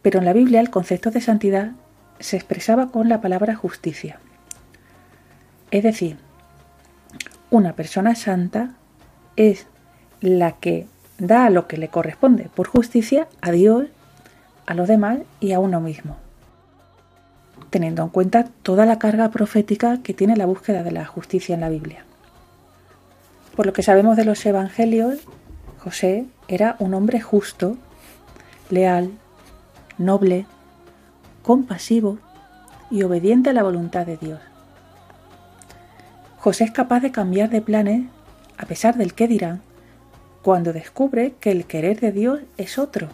[0.00, 1.72] pero en la Biblia el concepto de santidad
[2.20, 4.18] se expresaba con la palabra justicia.
[5.70, 6.16] Es decir,
[7.50, 8.74] una persona santa
[9.36, 9.66] es
[10.20, 10.86] la que
[11.18, 13.86] da lo que le corresponde por justicia a Dios,
[14.66, 16.16] a los demás y a uno mismo,
[17.70, 21.60] teniendo en cuenta toda la carga profética que tiene la búsqueda de la justicia en
[21.60, 22.04] la Biblia.
[23.56, 25.20] Por lo que sabemos de los evangelios,
[25.78, 27.76] José era un hombre justo,
[28.70, 29.10] leal,
[29.98, 30.46] noble,
[31.44, 32.18] compasivo
[32.90, 34.40] y obediente a la voluntad de Dios.
[36.38, 38.06] José es capaz de cambiar de planes
[38.56, 39.60] a pesar del que dirán
[40.42, 43.08] cuando descubre que el querer de Dios es otro,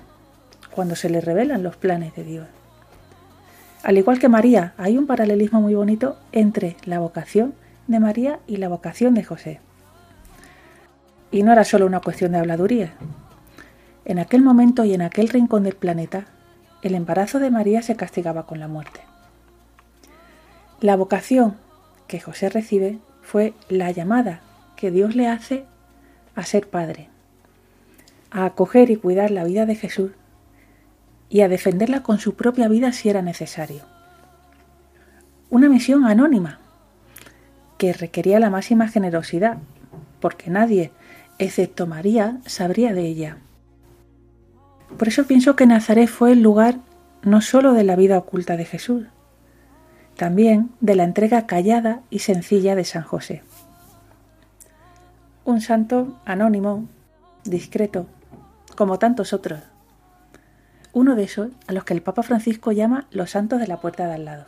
[0.71, 2.47] cuando se le revelan los planes de Dios.
[3.83, 7.55] Al igual que María, hay un paralelismo muy bonito entre la vocación
[7.89, 9.61] de María y la vocación de José.
[11.33, 12.93] Y no era solo una cuestión de habladuría.
[14.05, 16.27] En aquel momento y en aquel rincón del planeta,
[16.83, 19.01] el embarazo de María se castigaba con la muerte.
[20.81, 21.57] La vocación
[22.07, 24.41] que José recibe fue la llamada
[24.77, 25.65] que Dios le hace
[26.35, 27.09] a ser padre,
[28.31, 30.13] a acoger y cuidar la vida de Jesús
[31.29, 33.83] y a defenderla con su propia vida si era necesario.
[35.51, 36.61] Una misión anónima
[37.77, 39.59] que requería la máxima generosidad,
[40.21, 40.93] porque nadie,
[41.39, 43.39] excepto María, sabría de ella.
[45.01, 46.77] Por eso pienso que Nazaret fue el lugar
[47.23, 49.07] no sólo de la vida oculta de Jesús,
[50.15, 53.43] también de la entrega callada y sencilla de San José.
[55.47, 56.87] Un santo anónimo,
[57.45, 58.09] discreto,
[58.77, 59.61] como tantos otros.
[60.93, 64.07] Uno de esos a los que el Papa Francisco llama los santos de la puerta
[64.07, 64.45] de al lado.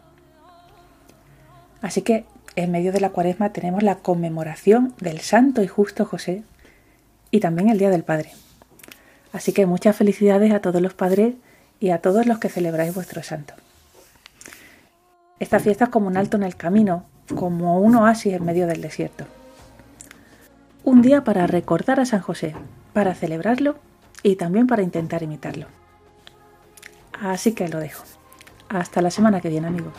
[1.81, 2.27] Así que
[2.57, 6.43] en medio de la cuaresma tenemos la conmemoración del santo y justo José
[7.31, 8.33] y también el Día del Padre.
[9.33, 11.35] Así que muchas felicidades a todos los padres
[11.81, 13.55] y a todos los que celebráis vuestro santo.
[15.41, 17.05] Esta fiesta es como un alto en el camino,
[17.35, 19.25] como un oasis en medio del desierto.
[20.85, 22.55] Un día para recordar a San José,
[22.93, 23.77] para celebrarlo
[24.23, 25.67] y también para intentar imitarlo.
[27.21, 28.05] Así que lo dejo.
[28.69, 29.93] Hasta la semana que viene, amigos.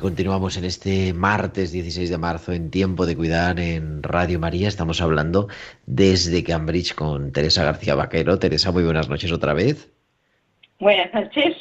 [0.00, 4.66] Continuamos en este martes 16 de marzo en Tiempo de Cuidar en Radio María.
[4.66, 5.48] Estamos hablando
[5.86, 8.38] desde Cambridge con Teresa García Vaquero.
[8.38, 9.90] Teresa, muy buenas noches otra vez.
[10.80, 11.56] Buenas noches.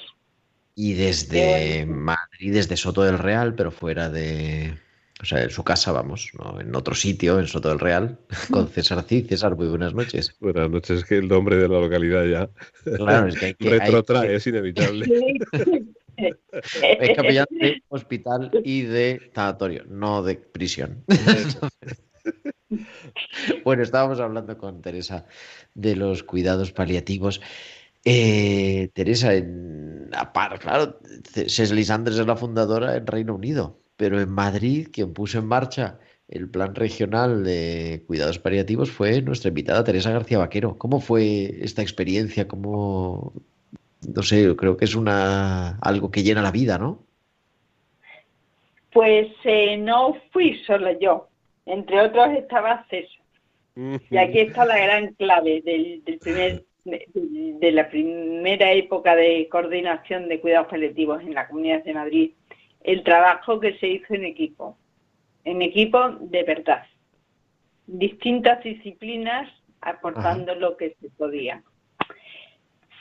[0.73, 4.77] Y desde Madrid, desde Soto del Real, pero fuera de,
[5.21, 6.61] o sea, en su casa, vamos, ¿no?
[6.61, 8.17] en otro sitio, en Soto del Real,
[8.51, 9.27] con César Cid.
[9.27, 10.35] César, muy buenas noches.
[10.39, 12.49] Buenas noches, que el nombre de la localidad ya
[12.95, 15.05] claro, es que hay que, retrotrae, es inevitable.
[16.51, 21.03] Es capellán de hospital y de tanatorio, no de prisión.
[23.63, 25.25] bueno, estábamos hablando con Teresa
[25.73, 27.41] de los cuidados paliativos.
[28.05, 30.09] Eh, Teresa, en,
[30.59, 35.45] claro, César Sanders es la fundadora en Reino Unido, pero en Madrid quien puso en
[35.47, 40.77] marcha el plan regional de cuidados paliativos fue nuestra invitada Teresa García Vaquero.
[40.77, 42.47] ¿Cómo fue esta experiencia?
[42.47, 43.33] ¿Cómo,
[44.07, 47.03] no sé, creo que es una algo que llena la vida, ¿no?
[48.91, 51.29] Pues eh, no fui solo yo,
[51.65, 53.19] entre otros estaba César.
[54.09, 60.41] Y aquí está la gran clave del, primer, de, la primera época de coordinación de
[60.41, 62.31] cuidados paliativos en la Comunidad de Madrid,
[62.81, 64.77] el trabajo que se hizo en equipo,
[65.45, 66.83] en equipo de verdad,
[67.87, 69.49] distintas disciplinas
[69.81, 71.63] aportando lo que se podía.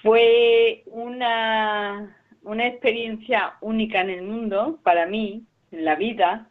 [0.03, 6.49] Fue una, una experiencia única en el mundo, para mí, en la vida,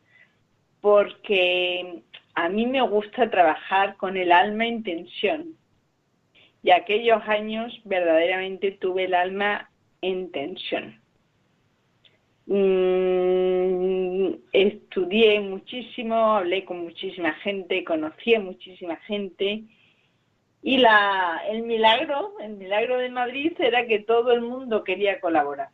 [0.82, 2.04] porque
[2.36, 5.58] a mí me gusta trabajar con el alma en tensión.
[6.62, 9.70] Y aquellos años verdaderamente tuve el alma
[10.02, 11.00] en tensión.
[12.48, 19.64] Mm, estudié muchísimo, hablé con muchísima gente, conocí a muchísima gente
[20.68, 25.70] y la, el milagro, el milagro de Madrid era que todo el mundo quería colaborar.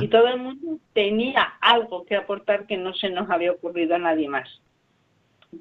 [0.00, 3.98] Y todo el mundo tenía algo que aportar que no se nos había ocurrido a
[3.98, 4.48] nadie más.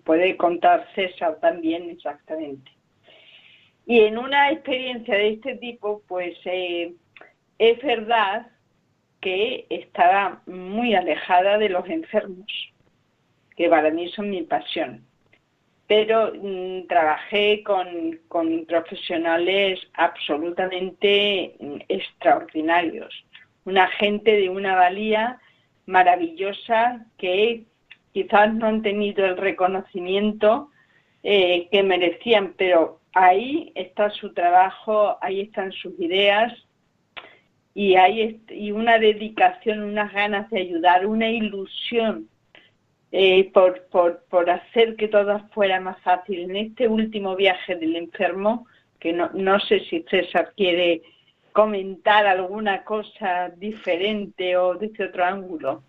[0.04, 2.70] Puede contar César también exactamente.
[3.88, 6.94] Y en una experiencia de este tipo, pues eh,
[7.58, 8.52] es verdad
[9.20, 12.46] que estaba muy alejada de los enfermos,
[13.56, 15.07] que para mí son mi pasión
[15.88, 18.20] pero mm, trabajé con,
[18.68, 23.14] profesionales absolutamente mm, extraordinarios,
[23.66, 25.40] una gente de una valía
[25.86, 27.64] maravillosa que
[28.12, 30.70] quizás no han tenido el reconocimiento
[31.24, 36.54] eh, que merecían, pero ahí está su trabajo, ahí están sus ideas
[37.74, 42.30] y hay y una dedicación, unas ganas de ayudar, una ilusión
[43.12, 46.42] eh, por, por, por, hacer que todo fuera más fácil.
[46.42, 48.68] En este último viaje del enfermo,
[49.00, 51.02] que no, no sé si César quiere
[51.54, 55.82] comentar alguna cosa diferente o desde otro ángulo.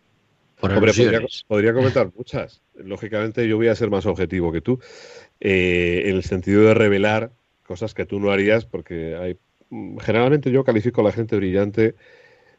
[0.60, 2.62] podría, comentar muchas.
[2.74, 4.80] Lógicamente yo voy a ser más objetivo que tú,
[5.40, 7.32] eh, en el sentido de revelar
[7.66, 9.36] cosas que tú no harías, porque hay,
[10.00, 11.94] generalmente yo califico a la gente brillante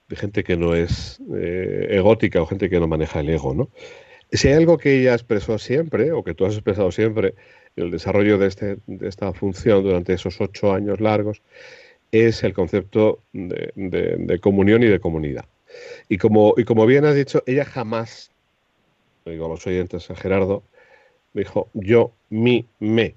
[0.08, 3.70] de gente que no es eh, egótica o gente que no maneja el ego, ¿no?
[4.32, 7.34] Si hay algo que ella expresó siempre, o que tú has expresado siempre,
[7.76, 11.42] en el desarrollo de, este, de esta función durante esos ocho años largos,
[12.12, 15.46] es el concepto de, comunión y de comunidad.
[16.08, 18.32] Y como, y como bien has dicho, ella jamás,
[19.26, 20.64] digo a los oyentes, a Gerardo,
[21.34, 23.16] dijo yo, mi, me.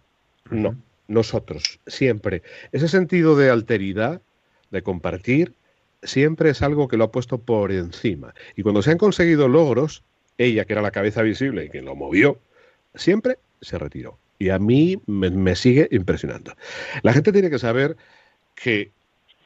[0.51, 0.77] No,
[1.09, 2.43] nosotros, siempre.
[2.73, 4.21] Ese sentido de alteridad,
[4.71, 5.55] de compartir,
[6.03, 8.35] siempre es algo que lo ha puesto por encima.
[8.57, 10.03] Y cuando se han conseguido logros,
[10.39, 12.39] ella, que era la cabeza visible y que lo movió,
[12.95, 14.19] siempre se retiró.
[14.39, 16.55] Y a mí me, sigue impresionando.
[17.03, 17.97] La gente tiene que saber
[18.55, 18.91] que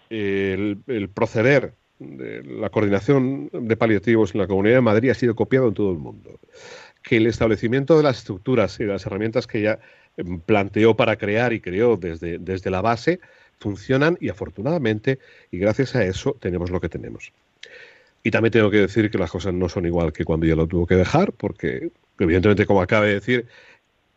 [0.08, 0.78] el,
[1.12, 5.74] proceder de la coordinación de paliativos en la Comunidad de Madrid ha sido copiado en
[5.74, 6.38] todo el mundo.
[7.02, 9.78] Que el establecimiento de las estructuras y las herramientas que ella
[10.16, 13.20] em, planteó para crear y creó desde, desde la base
[13.58, 15.18] funcionan y afortunadamente,
[15.50, 17.32] y gracias a eso, tenemos lo que tenemos.
[18.26, 20.66] Y también tengo que decir que las cosas no son igual que cuando ella lo
[20.66, 23.46] tuvo que dejar, porque evidentemente, como acaba de decir,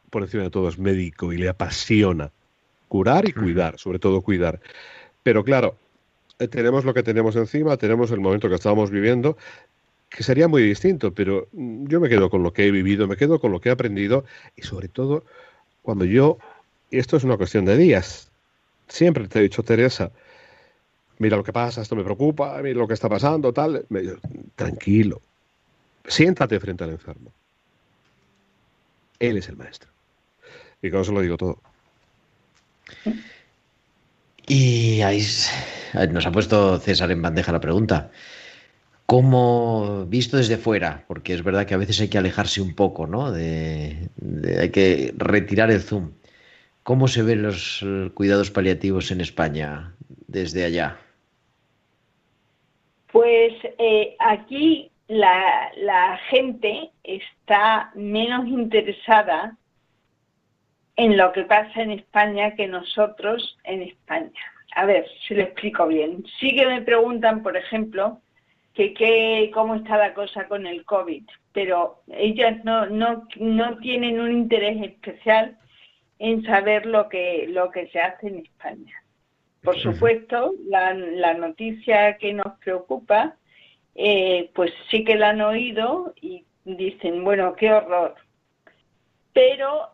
[0.09, 2.31] por encima de todo es médico y le apasiona
[2.87, 4.61] curar y cuidar, sobre todo cuidar.
[5.21, 5.75] Pero claro,
[6.39, 9.37] eh, tenemos lo que tenemos encima, tenemos el momento que estábamos viviendo,
[10.09, 13.15] que sería muy distinto, pero mm, yo me quedo con lo que he vivido, me
[13.15, 15.23] quedo con lo que he aprendido y sobre todo
[15.83, 16.39] cuando yo,
[16.89, 18.31] y esto es una cuestión de días,
[18.87, 20.11] siempre te he dicho, Teresa,
[21.19, 23.85] mira lo que pasa, esto me preocupa, mira lo que está pasando, tal.
[24.55, 25.21] tranquilo,
[26.05, 27.31] siéntate frente al enfermo.
[29.19, 29.91] Él es el maestro.
[30.81, 31.61] Y con eso lo digo todo.
[34.47, 35.21] Y ahí
[36.11, 38.09] nos ha puesto César en bandeja la pregunta.
[39.05, 43.07] ¿Cómo, visto desde fuera, porque es verdad que a veces hay que alejarse un poco,
[43.07, 43.31] ¿no?
[43.31, 44.09] De,
[44.59, 46.11] hay que retirar el zoom.
[46.83, 49.93] ¿Cómo se ven los cuidados paliativos en España
[50.27, 50.99] desde allá?
[53.11, 59.57] Pues eh, aquí la, gente está menos interesada
[60.95, 64.31] en lo que pasa en España que nosotros en España.
[64.75, 66.23] A ver, si lo explico bien.
[66.39, 68.19] Sí que me preguntan, por ejemplo,
[68.73, 74.31] que, cómo está la cosa con el COVID, pero ellas no, no, no tienen un
[74.31, 75.57] interés especial
[76.19, 79.03] en saber lo que, lo que se hace en España.
[79.63, 83.35] Por supuesto, la, la noticia que nos preocupa,
[83.95, 88.15] eh, pues sí que la han oído y dicen, bueno, qué horror.
[89.33, 89.89] Pero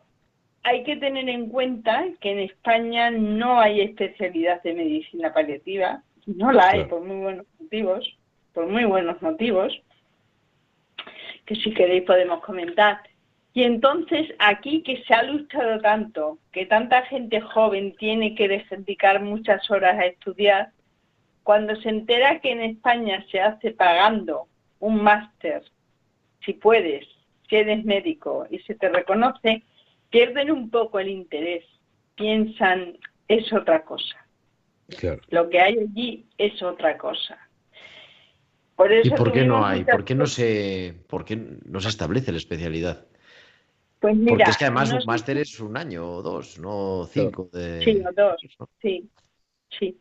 [0.62, 6.52] hay que tener en cuenta que en España no hay especialidad de medicina paliativa, no
[6.52, 8.18] la hay por muy buenos motivos,
[8.52, 9.72] por muy buenos motivos,
[11.44, 12.98] que si queréis podemos comentar.
[13.56, 19.22] Y entonces aquí que se ha luchado tanto, que tanta gente joven tiene que dedicar
[19.22, 20.72] muchas horas a estudiar,
[21.42, 24.46] cuando se entera que en España se hace pagando
[24.78, 25.62] un máster,
[26.44, 27.06] si puedes,
[27.48, 29.62] si eres médico y se te reconoce,
[30.10, 31.64] pierden un poco el interés,
[32.14, 34.26] piensan es otra cosa.
[35.30, 37.38] Lo que hay allí es otra cosa.
[39.02, 39.82] ¿Y por qué no hay?
[39.82, 43.06] ¿Por qué no se, por qué no se establece la especialidad?
[44.00, 47.82] Pues Porque es que además un máster es un año o dos, no cinco de...
[47.82, 48.36] Sí, o dos,
[48.82, 49.08] sí,
[49.78, 49.98] sí.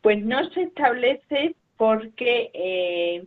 [0.00, 3.26] Pues no se establece porque eh,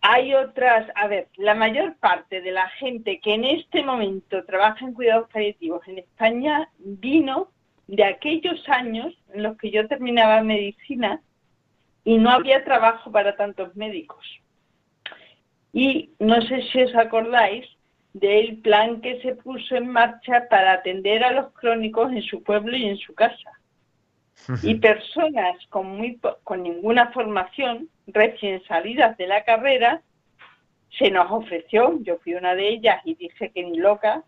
[0.00, 4.84] hay otras, a ver, la mayor parte de la gente que en este momento trabaja
[4.84, 7.50] en cuidados paliativos en España vino
[7.88, 11.20] de aquellos años en los que yo terminaba medicina
[12.04, 14.24] y no había trabajo para tantos médicos.
[15.72, 17.66] Y no sé si os acordáis,
[18.18, 22.76] del plan que se puso en marcha para atender a los crónicos en su pueblo
[22.76, 23.52] y en su casa.
[24.62, 30.00] Y personas con, muy, con ninguna formación, recién salidas de la carrera,
[30.96, 34.22] se nos ofreció, yo fui una de ellas y dije que ni loca,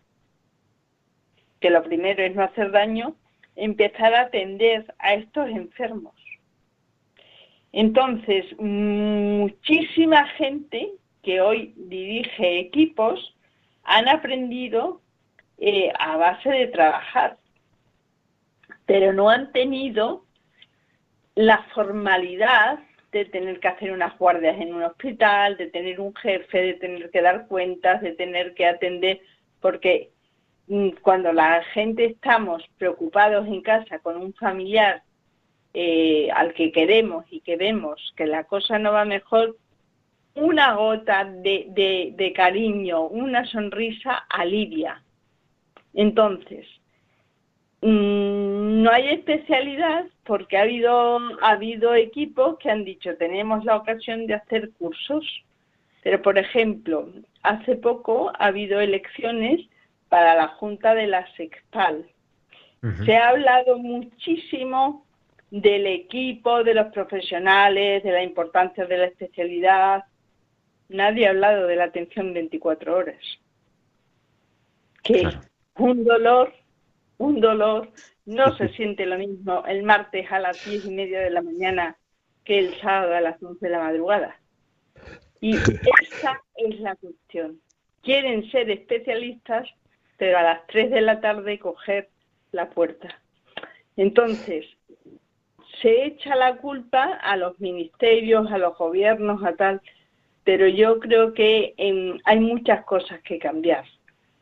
[1.59, 3.15] que lo primero es no hacer daño,
[3.55, 6.13] empezar a atender a estos enfermos.
[7.71, 10.91] Entonces, muchísima gente
[11.23, 13.35] que hoy dirige equipos
[13.83, 15.01] han aprendido
[15.57, 17.37] eh, a base de trabajar,
[18.85, 20.25] pero no han tenido
[21.35, 22.79] la formalidad
[23.11, 27.09] de tener que hacer unas guardias en un hospital, de tener un jefe, de tener
[27.11, 29.21] que dar cuentas, de tener que atender,
[29.59, 30.11] porque
[30.67, 35.03] mm, cuando la gente estamos preocupados en casa con un familiar
[35.73, 39.57] eh, al que queremos y que vemos que la cosa no va mejor,
[40.35, 45.01] una gota de, cariño, una sonrisa alivia.
[45.93, 46.65] Entonces,
[47.81, 53.75] mm, no hay especialidad porque ha habido, ha habido equipos que han dicho tenemos la
[53.75, 55.25] ocasión de hacer cursos,
[56.03, 57.09] pero por ejemplo,
[57.43, 59.61] hace poco ha habido elecciones
[60.09, 62.05] para la Junta de la Sexpal.
[63.05, 65.05] Se ha hablado muchísimo
[65.51, 70.05] del equipo, de los profesionales, de la importancia de la especialidad,
[70.91, 73.19] nadie ha hablado de la atención 24 horas.
[75.03, 75.27] Que
[75.77, 76.53] un dolor,
[77.17, 77.89] un dolor,
[78.25, 81.97] no se siente lo mismo el martes a las diez y media de la mañana
[82.45, 84.39] que el sábado a las 11 de la madrugada.
[85.39, 85.55] Y
[86.01, 87.59] esa es la cuestión.
[88.03, 89.67] Quieren ser especialistas,
[90.17, 92.09] pero a las 3 de la tarde coger
[92.51, 93.09] la puerta.
[93.97, 94.65] Entonces,
[95.81, 99.81] se echa la culpa a los ministerios, a los gobiernos, a tal,
[100.43, 103.85] pero yo creo que em, hay muchas cosas que cambiar.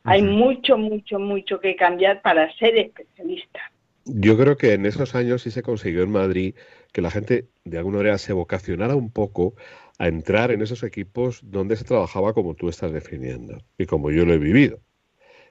[0.04, 3.60] Hay mucho, mucho, mucho que cambiar para ser especialista.
[4.06, 6.54] Yo creo que en esos años sí se consiguió en Madrid
[6.92, 9.54] que la gente de alguna manera se vocacionara un poco
[9.98, 14.24] a entrar en esos equipos donde se trabajaba como tú estás definiendo y como yo
[14.24, 14.80] lo he vivido.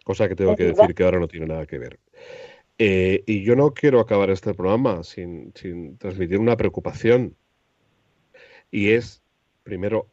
[0.04, 2.00] Cosa que tengo que decir que ahora no tiene nada que ver.
[2.80, 7.36] Eh, y yo no quiero acabar este programa sin, sin transmitir una preocupación.
[8.72, 9.22] Y es,
[9.64, 10.08] primero,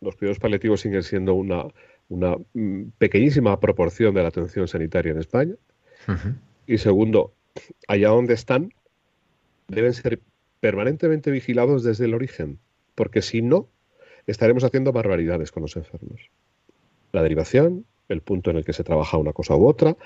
[0.00, 1.64] los, cuidados paliativos siguen siendo una,
[2.08, 5.54] una mm, pequeñísima proporción de la atención sanitaria en España.
[6.66, 7.32] Y segundo,
[7.86, 8.72] allá donde están,
[9.68, 10.20] deben ser
[10.60, 12.58] permanentemente vigilados desde el origen,
[12.94, 13.68] porque si no,
[14.26, 16.30] estaremos haciendo barbaridades con los enfermos.
[17.12, 19.96] La derivación, el punto en el que se trabaja una cosa u otra,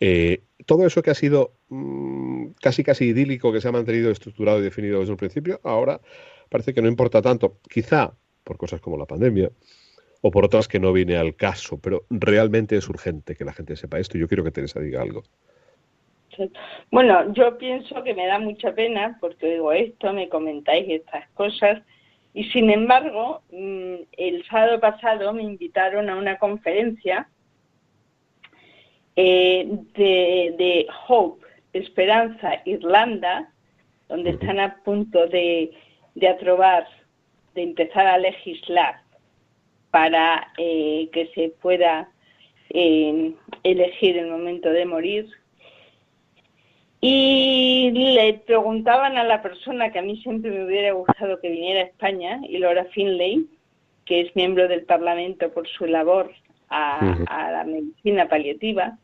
[0.00, 4.60] eh, todo eso que ha sido mm, casi casi idílico, que se ha mantenido estructurado
[4.60, 6.00] y definido desde un principio, ahora
[6.48, 7.58] parece que no importa tanto.
[7.68, 8.14] Quizá
[8.50, 9.48] por cosas como la pandemia,
[10.22, 13.76] o por otras que no viene al caso, pero realmente es urgente que la gente
[13.76, 14.18] sepa esto.
[14.18, 15.22] Yo quiero que Teresa diga algo.
[16.90, 21.80] Bueno, yo pienso que me da mucha pena porque digo esto, me comentáis estas cosas
[22.34, 27.28] y sin embargo, mm, el sábado pasado me invitaron a una conferencia
[29.14, 33.52] eh, de, Hope, Esperanza, Irlanda,
[34.08, 35.70] donde están a punto de,
[36.16, 36.88] de aprobar,
[37.54, 39.00] de empezar a legislar
[39.90, 42.08] para eh, que se pueda
[42.70, 43.32] eh,
[43.64, 45.28] elegir el momento de morir.
[47.00, 51.80] Y le preguntaban a la persona que a mí siempre me hubiera gustado que viniera
[51.80, 53.46] a España, y Laura Finlay,
[54.04, 56.30] que es miembro del Parlamento por su labor
[56.68, 58.98] a, la medicina paliativa,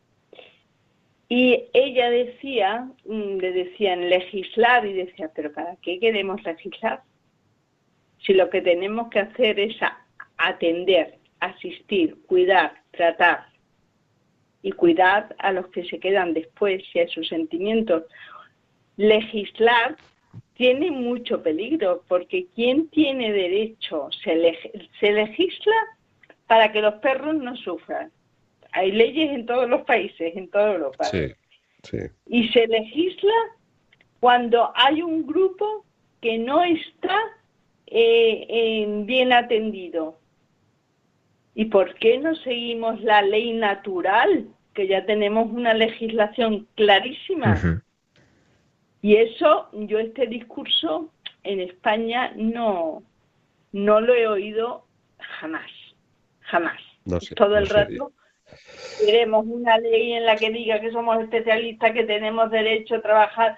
[1.27, 7.01] y ella decía, mm, le decían legislar, y decía, pero ¿para qué queremos legislar?
[8.27, 9.77] Si lo que tenemos que hacer es
[10.37, 13.47] atender, asistir, cuidar, tratar
[14.61, 18.03] y cuidar a los que se quedan después y a sus sentimientos.
[18.97, 19.95] Legislar
[20.55, 24.09] tiene mucho peligro porque ¿quién tiene derecho?
[24.21, 24.57] Se,
[24.99, 25.75] se legisla
[26.47, 28.11] para que los perros no sufran.
[28.73, 31.05] Hay leyes en todos los países, en toda Europa.
[31.05, 31.31] Sí,
[31.83, 31.99] sí.
[32.25, 33.33] Y se legisla
[34.19, 35.85] cuando hay un grupo
[36.19, 37.17] que no está
[37.87, 40.19] eh, bien atendido,
[41.57, 44.47] ¿Y por qué no seguimos la ley natural?
[44.75, 47.81] Que ya tenemos una legislación clarísima.
[49.01, 51.11] Y eso, yo este discurso
[51.43, 53.01] en España no,
[53.71, 54.85] no lo he oído
[55.17, 55.71] jamás,
[56.41, 56.79] jamás.
[57.35, 58.11] Todo el rato
[59.03, 63.57] queremos una ley en la que diga que somos especialistas, que tenemos derecho a trabajar.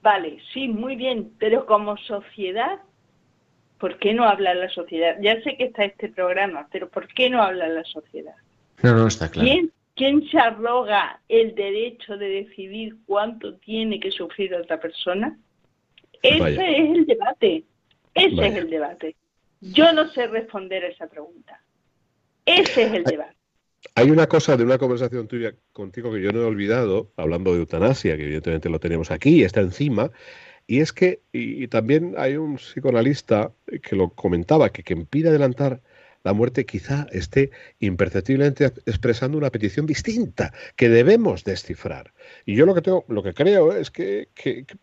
[0.00, 2.78] Vale, sí, muy bien, pero como sociedad
[3.78, 5.16] ¿Por qué no habla la sociedad?
[5.20, 8.34] Ya sé que está este programa, pero ¿por qué no habla la sociedad?
[8.82, 9.48] No, no, está claro.
[9.94, 15.38] ¿Quién, se arroga el derecho de decidir cuánto tiene que sufrir otra persona?
[16.22, 17.64] Ese es el debate.
[18.14, 19.16] Ese es el debate.
[19.60, 21.62] Yo no sé responder a esa pregunta.
[22.44, 23.36] Ese es el debate.
[23.94, 27.60] Hay una cosa de una conversación tuya contigo que yo no he olvidado, hablando de
[27.60, 30.10] eutanasia, que evidentemente lo tenemos aquí, está encima,
[30.66, 33.52] y es que, y, también hay un psicoanalista
[33.82, 35.80] que lo comentaba, que quien pide adelantar
[36.24, 42.12] la muerte quizá esté imperceptiblemente expresando una petición distinta que debemos descifrar.
[42.44, 44.28] Y yo lo que tengo, lo que creo es que,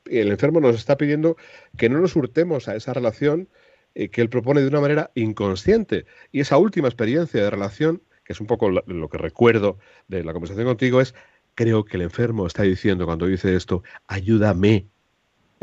[0.05, 1.35] el enfermo nos está pidiendo
[1.77, 3.49] que no nos hurtemos a esa relación
[3.93, 6.05] eh, que él propone de una manera inconsciente.
[6.31, 10.31] Y esa última experiencia de relación, que es un poco lo que recuerdo de la
[10.31, 11.13] conversación contigo, es
[11.55, 14.87] creo que el enfermo está diciendo cuando dice esto, ayúdame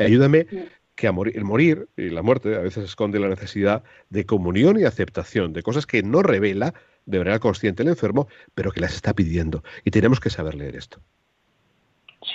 [0.05, 0.47] Ayúdame
[0.95, 4.79] que a morir, el morir y la muerte a veces esconde la necesidad de comunión
[4.79, 6.73] y aceptación, de cosas que no revela
[7.05, 9.63] de manera consciente el enfermo, pero que las está pidiendo.
[9.83, 10.99] Y tenemos que saber leer esto.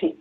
[0.01, 0.19] Sí.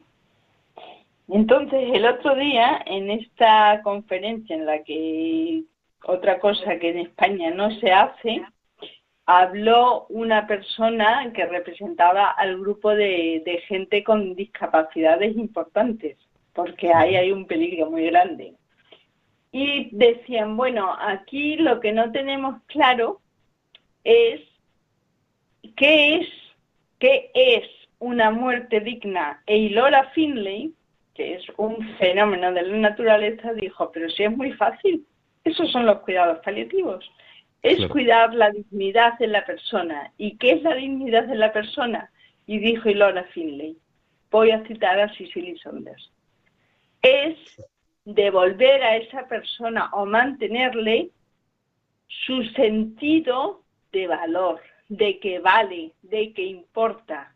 [1.28, 5.64] Entonces, el otro día, en esta conferencia en la que
[6.04, 8.44] otra cosa que en España no se hace,
[9.26, 16.16] habló una persona que representaba al grupo de gente con discapacidades importantes
[16.56, 18.54] porque ahí hay un peligro muy grande.
[19.52, 23.22] Y decían, bueno, aquí lo que no tenemos claro
[24.04, 24.42] es
[25.76, 26.28] qué es,
[26.98, 27.64] qué es
[28.00, 29.44] una muerte digna.
[29.46, 30.74] E Laura Finlay,
[31.14, 35.06] que es un fenómeno de la naturaleza, dijo, pero si es muy fácil,
[35.44, 37.10] esos son los cuidados paliativos.
[37.64, 40.12] Es cuidar la dignidad de la persona.
[40.18, 42.12] ¿Y qué es la dignidad de la persona?
[42.46, 43.76] Y dijo Laura Finlay,
[44.30, 46.12] voy a citar a Cicely Saunders
[47.06, 47.38] es
[48.06, 51.10] devolver a esa persona o mantenerle
[52.26, 57.34] su sentido de valor, de que vale, de que importa.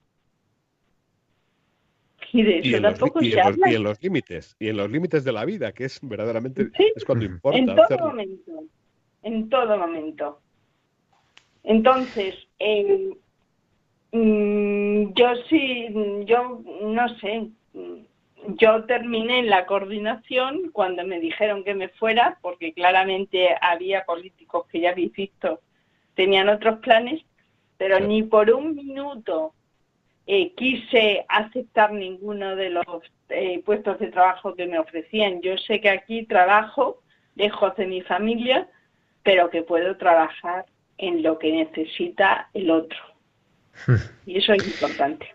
[2.31, 3.71] Y de eso tampoco se habla.
[3.71, 7.05] y en los límites, y en los límites de la vida, que es verdaderamente es
[7.05, 7.57] cuando importa.
[7.57, 8.63] En todo momento,
[9.23, 10.41] en todo momento.
[11.63, 13.09] Entonces, eh,
[14.11, 15.87] mm, yo sí,
[16.25, 17.49] yo no sé,
[18.47, 24.65] yo terminé en la coordinación cuando me dijeron que me fuera, porque claramente había políticos
[24.71, 25.61] que ya habéis visto
[26.19, 27.23] tenían otros planes,
[27.77, 29.53] pero ni por un minuto
[30.27, 32.85] eh, quise aceptar ninguno de los
[33.29, 35.41] eh, puestos de trabajo que me ofrecían.
[35.41, 37.01] Yo sé que aquí trabajo
[37.35, 38.67] lejos de mi familia,
[39.23, 40.65] pero que puedo trabajar
[40.97, 42.99] en lo que necesita el otro.
[44.25, 45.33] Y eso es importante.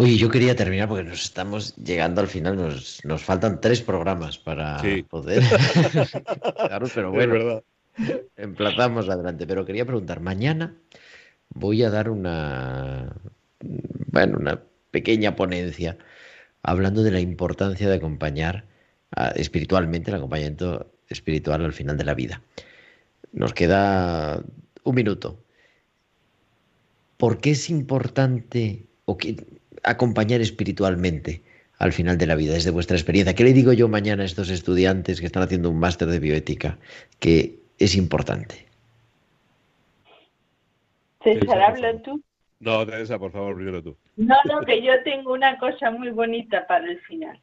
[0.00, 4.38] Uy, yo quería terminar porque nos estamos llegando al final, nos, nos faltan tres programas
[4.38, 4.80] para
[5.10, 5.42] poder.
[6.56, 7.62] claro, pero bueno.
[8.38, 9.46] emplazamos adelante.
[9.46, 10.74] Pero quería preguntar, mañana
[11.50, 13.14] voy a dar una,
[13.60, 15.98] bueno, una pequeña ponencia
[16.62, 18.64] hablando de la importancia de acompañar
[19.34, 22.40] espiritualmente, el acompañamiento espiritual al final de la vida.
[23.32, 24.42] Nos queda
[24.82, 25.44] un minuto.
[27.18, 29.18] ¿Por qué es importante o
[29.82, 31.42] acompañar espiritualmente
[31.78, 33.34] al final de la vida, desde vuestra experiencia?
[33.34, 36.78] ¿Qué le digo yo mañana a estos estudiantes que están haciendo un máster de bioética
[37.18, 38.66] que es importante?
[41.22, 42.22] César, habla tú.
[42.60, 43.96] No, Teresa, por favor, primero tú.
[44.16, 47.40] No, no, que yo tengo una cosa muy bonita para el final.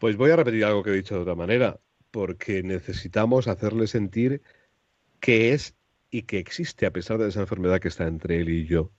[0.00, 1.78] Pues voy a repetir algo que he dicho de otra manera,
[2.10, 4.42] porque necesitamos hacerle sentir
[5.20, 5.76] que es
[6.10, 8.90] y que existe a pesar de esa enfermedad que está entre él y yo.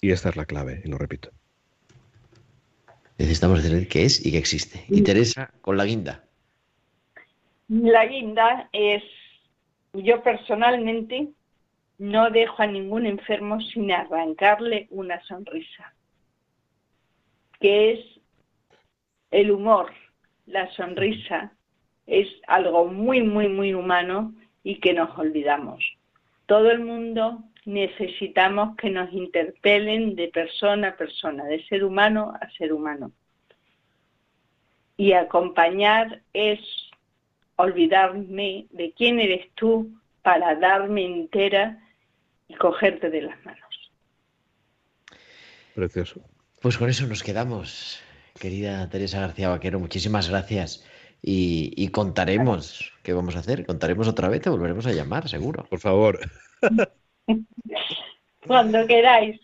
[0.00, 1.30] Y esta es la clave, y lo repito.
[3.18, 4.84] Necesitamos decir que es y que existe.
[4.88, 6.24] Y Teresa, con la guinda.
[7.68, 9.02] La guinda es,
[9.92, 11.28] yo personalmente
[11.98, 15.92] no dejo a ningún enfermo sin arrancarle una sonrisa,
[17.60, 18.00] que es
[19.30, 19.92] el humor,
[20.46, 21.52] la sonrisa,
[22.06, 24.34] es algo muy, muy, muy humano
[24.64, 25.84] y que nos olvidamos.
[26.46, 32.50] Todo el mundo necesitamos que nos interpelen de persona a persona, de ser humano a
[32.50, 33.12] ser humano.
[34.96, 36.58] Y acompañar es
[37.56, 39.90] olvidarme de quién eres tú
[40.22, 41.78] para darme entera
[42.48, 43.92] y cogerte de las manos.
[45.74, 46.20] Precioso.
[46.60, 48.02] Pues con eso nos quedamos,
[48.38, 49.78] querida Teresa García Vaquero.
[49.78, 50.84] Muchísimas gracias.
[51.22, 53.64] Y, contaremos qué vamos a hacer.
[53.66, 55.64] Contaremos otra vez, te volveremos a llamar, seguro.
[55.64, 56.18] Por favor.
[58.46, 59.40] Cuando queráis.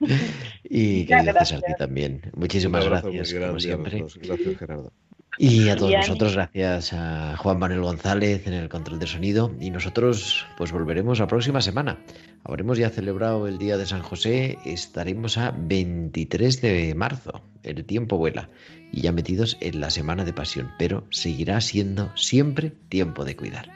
[0.68, 2.20] Y gracias a ti también.
[2.34, 4.04] Muchísimas gracias, como siempre.
[4.20, 4.92] Gracias, Gerardo.
[5.38, 9.54] Y a todos nosotros, gracias a Juan Manuel González en el control de sonido.
[9.60, 11.98] Y nosotros, pues volveremos la próxima semana.
[12.44, 17.42] Habremos ya celebrado el Día de San José, estaremos a 23 de marzo.
[17.62, 18.48] El tiempo vuela
[18.92, 23.70] y ya metidos en la semana de pasión, pero seguirá siendo siempre tiempo de cuidar.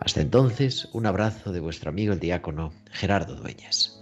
[0.00, 4.01] Hasta entonces, un abrazo de vuestro amigo el diácono Gerardo Dueñas.